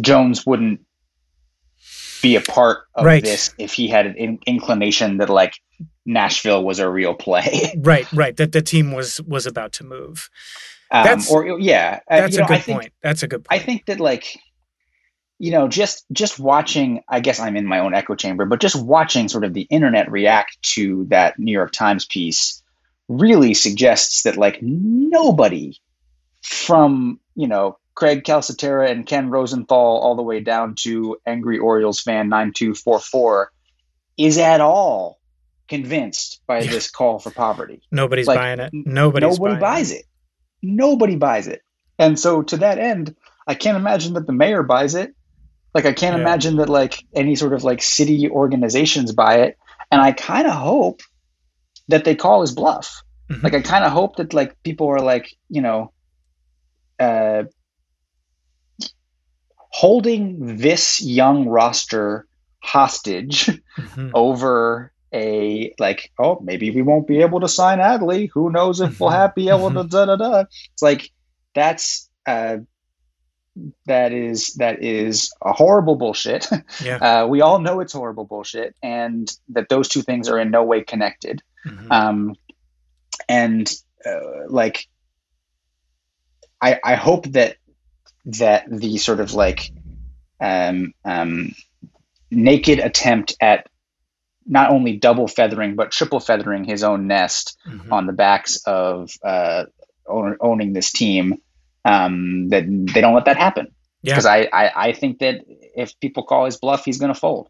Jones 0.00 0.46
wouldn't 0.46 0.80
be 2.22 2.36
a 2.36 2.40
part 2.40 2.78
of 2.94 3.04
right. 3.04 3.22
this 3.22 3.52
if 3.58 3.72
he 3.72 3.88
had 3.88 4.06
an 4.06 4.14
in- 4.14 4.38
inclination 4.46 5.18
that 5.18 5.28
like 5.28 5.54
Nashville 6.06 6.64
was 6.64 6.78
a 6.78 6.88
real 6.88 7.14
play. 7.14 7.74
right, 7.78 8.10
right. 8.12 8.36
That 8.36 8.52
the 8.52 8.62
team 8.62 8.92
was 8.92 9.20
was 9.22 9.46
about 9.46 9.72
to 9.74 9.84
move. 9.84 10.30
Um, 10.90 11.04
that's, 11.04 11.30
or 11.30 11.58
yeah, 11.60 12.00
uh, 12.10 12.20
that's 12.20 12.36
uh, 12.36 12.40
a 12.40 12.42
know, 12.42 12.48
good 12.48 12.62
think, 12.62 12.80
point. 12.80 12.92
That's 13.02 13.22
a 13.22 13.28
good 13.28 13.44
point. 13.44 13.60
I 13.60 13.64
think 13.64 13.86
that 13.86 14.00
like 14.00 14.38
you 15.38 15.52
know, 15.52 15.68
just 15.68 16.04
just 16.12 16.38
watching, 16.38 17.02
I 17.08 17.20
guess 17.20 17.40
I'm 17.40 17.56
in 17.56 17.66
my 17.66 17.78
own 17.80 17.94
echo 17.94 18.14
chamber, 18.14 18.44
but 18.44 18.60
just 18.60 18.80
watching 18.80 19.28
sort 19.28 19.44
of 19.44 19.54
the 19.54 19.62
internet 19.62 20.10
react 20.10 20.60
to 20.74 21.06
that 21.10 21.38
New 21.38 21.52
York 21.52 21.72
Times 21.72 22.04
piece 22.04 22.62
really 23.08 23.54
suggests 23.54 24.22
that 24.24 24.36
like 24.36 24.58
nobody 24.60 25.78
from, 26.42 27.20
you 27.34 27.46
know, 27.46 27.78
Craig 27.94 28.22
Calcaterra 28.24 28.90
and 28.90 29.06
Ken 29.06 29.30
Rosenthal 29.30 29.98
all 29.98 30.14
the 30.14 30.22
way 30.22 30.40
down 30.40 30.74
to 30.80 31.16
Angry 31.26 31.58
Orioles 31.58 32.00
fan 32.00 32.28
9244 32.28 33.50
is 34.16 34.38
at 34.38 34.60
all 34.60 35.18
convinced 35.68 36.40
by 36.46 36.60
yeah. 36.60 36.70
this 36.70 36.90
call 36.90 37.18
for 37.18 37.30
poverty. 37.30 37.82
Nobody's 37.90 38.26
like, 38.26 38.38
buying 38.38 38.60
it. 38.60 38.70
Nobody's 38.72 39.38
nobody 39.38 39.60
buys 39.60 39.90
it. 39.92 39.98
it. 40.00 40.04
Nobody 40.62 41.16
buys 41.16 41.46
it. 41.46 41.62
And 41.98 42.18
so 42.18 42.42
to 42.42 42.58
that 42.58 42.78
end, 42.78 43.14
I 43.46 43.54
can't 43.54 43.76
imagine 43.76 44.14
that 44.14 44.26
the 44.26 44.32
mayor 44.32 44.62
buys 44.62 44.94
it. 44.94 45.14
Like 45.74 45.86
I 45.86 45.92
can't 45.92 46.16
yeah. 46.16 46.22
imagine 46.22 46.56
that 46.56 46.68
like 46.68 47.04
any 47.14 47.34
sort 47.34 47.52
of 47.52 47.64
like 47.64 47.82
city 47.82 48.28
organizations 48.30 49.12
buy 49.12 49.40
it. 49.40 49.58
And 49.90 50.00
I 50.00 50.12
kind 50.12 50.46
of 50.46 50.54
hope 50.54 51.02
that 51.88 52.04
they 52.04 52.14
call 52.14 52.40
his 52.40 52.52
bluff. 52.52 53.02
Mm-hmm. 53.30 53.44
Like 53.44 53.54
I 53.54 53.60
kind 53.60 53.84
of 53.84 53.92
hope 53.92 54.16
that 54.16 54.34
like 54.34 54.62
people 54.62 54.88
are 54.88 55.00
like, 55.00 55.34
you 55.48 55.60
know, 55.60 55.92
uh, 56.98 57.44
holding 59.56 60.56
this 60.56 61.00
young 61.02 61.46
roster 61.46 62.26
hostage 62.62 63.46
mm-hmm. 63.46 64.10
over 64.14 64.92
a 65.12 65.74
like 65.78 66.10
oh 66.18 66.38
maybe 66.42 66.70
we 66.70 66.82
won't 66.82 67.06
be 67.06 67.22
able 67.22 67.40
to 67.40 67.48
sign 67.48 67.78
Adley 67.78 68.28
who 68.32 68.50
knows 68.50 68.80
if 68.80 69.00
we'll 69.00 69.10
mm-hmm. 69.10 69.20
have 69.20 69.34
be 69.34 69.48
able 69.48 69.70
to 69.70 69.84
da 69.84 70.04
da 70.04 70.16
da 70.16 70.40
it's 70.40 70.82
like 70.82 71.10
that's 71.54 72.10
uh 72.26 72.58
that 73.86 74.12
is 74.12 74.54
that 74.54 74.82
is 74.82 75.32
a 75.42 75.52
horrible 75.52 75.96
bullshit. 75.96 76.46
Yeah. 76.84 76.96
Uh, 76.96 77.26
we 77.26 77.40
all 77.40 77.58
know 77.58 77.80
it's 77.80 77.92
horrible 77.92 78.24
bullshit, 78.24 78.74
and 78.82 79.28
that 79.50 79.68
those 79.68 79.88
two 79.88 80.02
things 80.02 80.28
are 80.28 80.38
in 80.38 80.50
no 80.50 80.62
way 80.62 80.82
connected. 80.82 81.42
Mm-hmm. 81.66 81.90
Um, 81.90 82.36
and 83.28 83.72
uh, 84.06 84.46
like, 84.48 84.86
I 86.60 86.78
I 86.84 86.94
hope 86.94 87.26
that 87.32 87.56
that 88.26 88.66
the 88.70 88.98
sort 88.98 89.20
of 89.20 89.34
like 89.34 89.72
um, 90.40 90.92
um, 91.04 91.54
naked 92.30 92.78
attempt 92.78 93.34
at 93.40 93.68
not 94.46 94.70
only 94.70 94.96
double 94.96 95.28
feathering 95.28 95.74
but 95.74 95.90
triple 95.90 96.20
feathering 96.20 96.64
his 96.64 96.84
own 96.84 97.06
nest 97.06 97.58
mm-hmm. 97.66 97.92
on 97.92 98.06
the 98.06 98.12
backs 98.12 98.62
of 98.66 99.10
uh, 99.22 99.64
own, 100.06 100.36
owning 100.40 100.72
this 100.72 100.92
team 100.92 101.40
um, 101.88 102.48
that 102.50 102.64
they 102.94 103.00
don't 103.00 103.14
let 103.14 103.24
that 103.24 103.36
happen. 103.36 103.68
Because 104.02 104.26
yeah. 104.26 104.46
I, 104.52 104.64
I, 104.64 104.88
I 104.88 104.92
think 104.92 105.18
that 105.18 105.44
if 105.74 105.98
people 106.00 106.22
call 106.22 106.44
his 106.44 106.56
bluff, 106.56 106.84
he's 106.84 106.98
going 106.98 107.12
to 107.12 107.18
fold. 107.18 107.48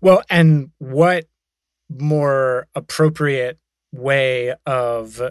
Well, 0.00 0.22
and 0.28 0.70
what 0.78 1.26
more 1.88 2.66
appropriate 2.74 3.58
way 3.92 4.54
of, 4.66 5.22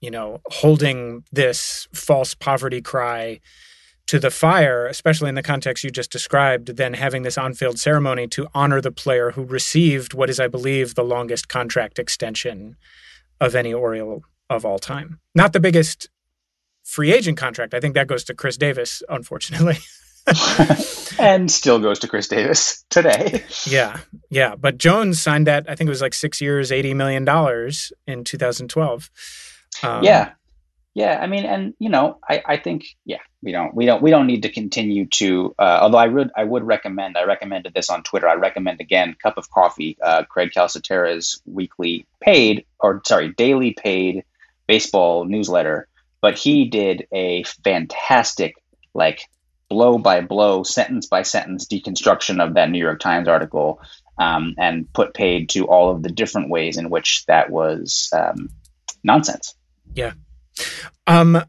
you 0.00 0.10
know, 0.10 0.40
holding 0.46 1.24
this 1.32 1.88
false 1.92 2.34
poverty 2.34 2.80
cry 2.80 3.40
to 4.06 4.18
the 4.18 4.30
fire, 4.30 4.86
especially 4.86 5.30
in 5.30 5.34
the 5.34 5.42
context 5.42 5.82
you 5.82 5.90
just 5.90 6.12
described, 6.12 6.76
than 6.76 6.94
having 6.94 7.22
this 7.22 7.38
on 7.38 7.54
field 7.54 7.78
ceremony 7.78 8.28
to 8.28 8.46
honor 8.54 8.80
the 8.80 8.92
player 8.92 9.32
who 9.32 9.42
received 9.42 10.14
what 10.14 10.30
is, 10.30 10.38
I 10.38 10.46
believe, 10.46 10.94
the 10.94 11.02
longest 11.02 11.48
contract 11.48 11.98
extension 11.98 12.76
of 13.40 13.54
any 13.54 13.72
Oriole 13.72 14.22
of 14.50 14.64
all 14.64 14.78
time. 14.78 15.18
Not 15.34 15.54
the 15.54 15.60
biggest 15.60 16.08
free 16.84 17.12
agent 17.12 17.38
contract. 17.38 17.74
I 17.74 17.80
think 17.80 17.94
that 17.94 18.06
goes 18.06 18.24
to 18.24 18.34
Chris 18.34 18.56
Davis, 18.56 19.02
unfortunately. 19.08 19.78
and 21.18 21.50
still 21.50 21.78
goes 21.78 21.98
to 21.98 22.08
Chris 22.08 22.28
Davis 22.28 22.84
today. 22.88 23.42
yeah, 23.66 23.98
yeah. 24.30 24.54
But 24.54 24.78
Jones 24.78 25.20
signed 25.20 25.46
that. 25.46 25.68
I 25.68 25.74
think 25.74 25.88
it 25.88 25.90
was 25.90 26.00
like 26.00 26.14
six 26.14 26.40
years, 26.40 26.72
eighty 26.72 26.94
million 26.94 27.24
dollars 27.24 27.92
in 28.06 28.24
2012. 28.24 29.10
Um, 29.82 30.02
yeah, 30.02 30.32
yeah. 30.94 31.18
I 31.20 31.26
mean, 31.26 31.44
and 31.44 31.74
you 31.78 31.90
know, 31.90 32.18
I, 32.28 32.42
I 32.46 32.56
think 32.56 32.86
yeah, 33.04 33.18
we 33.42 33.52
don't 33.52 33.74
we 33.74 33.84
don't 33.84 34.02
we 34.02 34.10
don't 34.10 34.26
need 34.26 34.42
to 34.42 34.48
continue 34.48 35.06
to. 35.14 35.54
Uh, 35.58 35.80
although 35.82 35.98
I 35.98 36.06
would 36.06 36.30
I 36.34 36.44
would 36.44 36.64
recommend 36.64 37.18
I 37.18 37.24
recommended 37.24 37.74
this 37.74 37.90
on 37.90 38.02
Twitter. 38.02 38.26
I 38.26 38.34
recommend 38.34 38.80
again, 38.80 39.14
cup 39.22 39.36
of 39.36 39.50
coffee. 39.50 39.98
Uh, 40.02 40.24
Craig 40.24 40.52
Calcaterra's 40.56 41.42
weekly 41.44 42.06
paid 42.22 42.64
or 42.80 43.02
sorry 43.04 43.28
daily 43.28 43.72
paid 43.72 44.24
baseball 44.66 45.26
newsletter, 45.26 45.86
but 46.24 46.38
he 46.38 46.64
did 46.64 47.06
a 47.12 47.42
fantastic 47.62 48.54
like 48.94 49.28
blow 49.68 49.98
by 49.98 50.22
blow, 50.22 50.62
sentence 50.62 51.06
by 51.06 51.20
sentence 51.20 51.66
deconstruction 51.66 52.42
of 52.42 52.54
that 52.54 52.70
New 52.70 52.78
York 52.78 52.98
Times 52.98 53.28
article 53.28 53.78
um, 54.16 54.54
and 54.56 54.90
put 54.94 55.12
paid 55.12 55.50
to 55.50 55.66
all 55.68 55.90
of 55.90 56.02
the 56.02 56.08
different 56.08 56.48
ways 56.48 56.78
in 56.78 56.88
which 56.88 57.26
that 57.26 57.50
was 57.50 58.08
um, 58.14 58.48
nonsense. 59.02 59.54
Yeah. 59.94 60.14
Um, 61.06 61.44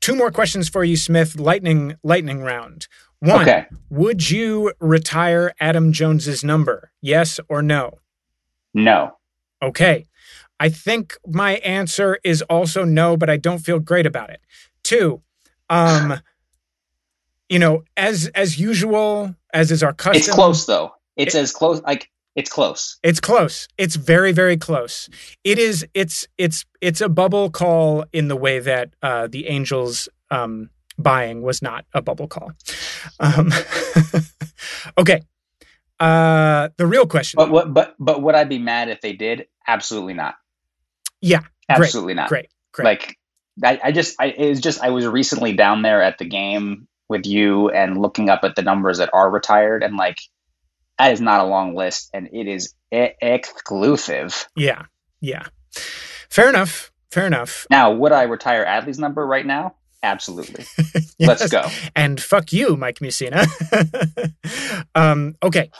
two 0.00 0.14
more 0.14 0.30
questions 0.30 0.68
for 0.68 0.84
you, 0.84 0.98
Smith. 0.98 1.40
Lightning 1.40 1.96
lightning 2.02 2.42
round. 2.42 2.88
One, 3.20 3.40
okay. 3.40 3.64
would 3.88 4.30
you 4.30 4.74
retire 4.78 5.54
Adam 5.58 5.94
Jones's 5.94 6.44
number? 6.44 6.92
Yes 7.00 7.40
or 7.48 7.62
no? 7.62 8.00
No. 8.74 9.16
Okay. 9.62 10.04
I 10.58 10.68
think 10.68 11.16
my 11.26 11.56
answer 11.56 12.18
is 12.24 12.42
also 12.42 12.84
no, 12.84 13.16
but 13.16 13.28
I 13.28 13.36
don't 13.36 13.58
feel 13.58 13.78
great 13.78 14.06
about 14.06 14.30
it. 14.30 14.40
Two, 14.82 15.22
um, 15.68 16.20
you 17.48 17.58
know, 17.58 17.84
as 17.96 18.28
as 18.34 18.58
usual, 18.58 19.34
as 19.52 19.70
is 19.70 19.82
our 19.82 19.92
custom. 19.92 20.18
It's 20.18 20.32
close 20.32 20.66
though. 20.66 20.92
It's 21.16 21.34
it, 21.34 21.38
as 21.38 21.52
close 21.52 21.82
like 21.82 22.10
it's 22.34 22.50
close. 22.50 22.98
It's 23.02 23.20
close. 23.20 23.66
It's 23.78 23.96
very 23.96 24.32
very 24.32 24.56
close. 24.56 25.08
It 25.44 25.58
is 25.58 25.86
it's 25.94 26.26
it's 26.38 26.64
it's 26.80 27.00
a 27.00 27.08
bubble 27.08 27.50
call 27.50 28.04
in 28.12 28.28
the 28.28 28.36
way 28.36 28.58
that 28.58 28.94
uh 29.02 29.26
the 29.26 29.46
Angels 29.48 30.08
um 30.30 30.70
buying 30.98 31.42
was 31.42 31.62
not 31.62 31.84
a 31.94 32.02
bubble 32.02 32.28
call. 32.28 32.52
Um 33.20 33.52
Okay. 34.98 35.22
Uh 35.98 36.68
the 36.76 36.86
real 36.86 37.06
question. 37.06 37.38
But 37.38 37.50
what 37.50 37.72
but 37.72 37.94
but 37.98 38.22
would 38.22 38.34
I 38.34 38.44
be 38.44 38.58
mad 38.58 38.90
if 38.90 39.00
they 39.00 39.14
did? 39.14 39.46
Absolutely 39.66 40.14
not. 40.14 40.34
Yeah. 41.20 41.40
Absolutely 41.68 42.14
great, 42.14 42.22
not. 42.22 42.28
Great. 42.28 42.48
Great. 42.72 42.84
Like 42.84 43.18
I, 43.64 43.80
I 43.88 43.92
just 43.92 44.16
I 44.20 44.26
it 44.26 44.48
was 44.48 44.60
just 44.60 44.80
I 44.82 44.90
was 44.90 45.06
recently 45.06 45.54
down 45.54 45.82
there 45.82 46.02
at 46.02 46.18
the 46.18 46.24
game 46.24 46.88
with 47.08 47.26
you 47.26 47.70
and 47.70 47.96
looking 47.96 48.28
up 48.28 48.40
at 48.42 48.56
the 48.56 48.62
numbers 48.62 48.98
that 48.98 49.10
are 49.12 49.30
retired 49.30 49.82
and 49.82 49.96
like 49.96 50.18
that 50.98 51.12
is 51.12 51.20
not 51.20 51.40
a 51.40 51.44
long 51.44 51.74
list 51.74 52.10
and 52.12 52.28
it 52.32 52.46
is 52.48 52.74
e- 52.92 53.10
exclusive. 53.20 54.48
Yeah. 54.56 54.86
Yeah. 55.20 55.44
Fair 56.30 56.48
enough. 56.48 56.92
Fair 57.10 57.26
enough. 57.26 57.66
Now, 57.70 57.92
would 57.92 58.12
I 58.12 58.24
retire 58.24 58.64
Adley's 58.64 58.98
number 58.98 59.26
right 59.26 59.46
now? 59.46 59.76
Absolutely. 60.02 60.64
yes. 61.18 61.18
Let's 61.18 61.48
go. 61.48 61.68
And 61.94 62.20
fuck 62.20 62.52
you, 62.52 62.76
Mike 62.76 62.98
Mussina. 63.00 63.46
um, 64.94 65.36
okay. 65.42 65.70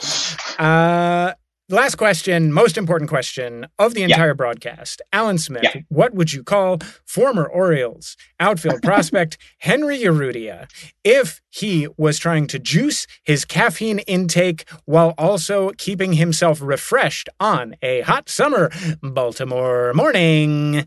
Uh, 0.59 1.35
Last 1.69 1.97
question, 1.97 2.53
most 2.53 2.79
important 2.79 3.11
question 3.11 3.67
of 3.77 3.95
the 3.95 4.05
entire 4.05 4.29
yeah. 4.29 4.35
broadcast. 4.35 5.03
Alan 5.13 5.37
Smith, 5.37 5.65
yeah. 5.65 5.81
what 5.89 6.15
would 6.15 6.33
you 6.33 6.45
call 6.45 6.79
former 7.05 7.45
Orioles 7.45 8.17
outfield 8.39 8.83
prospect 8.83 9.37
Henry 9.59 9.99
Urrutia 9.99 10.71
if 11.03 11.41
he 11.51 11.89
was 11.97 12.21
trying 12.21 12.47
to 12.49 12.61
juice 12.61 13.09
his 13.25 13.45
caffeine 13.45 13.99
intake 14.01 14.69
while 14.85 15.13
also 15.19 15.73
keeping 15.77 16.13
himself 16.13 16.61
refreshed 16.63 17.29
on 17.41 17.75
a 17.83 18.03
hot 18.03 18.29
summer 18.29 18.71
Baltimore 19.03 19.93
morning? 19.93 20.87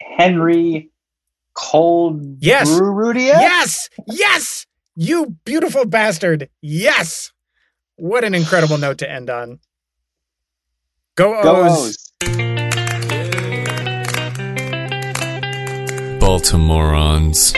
Henry 0.00 0.90
Cold 1.54 2.36
yes. 2.40 2.70
Urrutia? 2.70 3.34
Yes. 3.34 3.88
Yes. 4.06 4.66
You 5.02 5.34
beautiful 5.46 5.86
bastard. 5.86 6.50
Yes. 6.60 7.32
What 7.96 8.22
an 8.22 8.34
incredible 8.34 8.76
note 8.76 8.98
to 8.98 9.10
end 9.10 9.30
on. 9.30 9.58
Go 11.14 11.38
O's. 11.38 12.12
Go 12.20 12.28
O's. 12.28 12.60
Baltimoreans. 16.20 17.54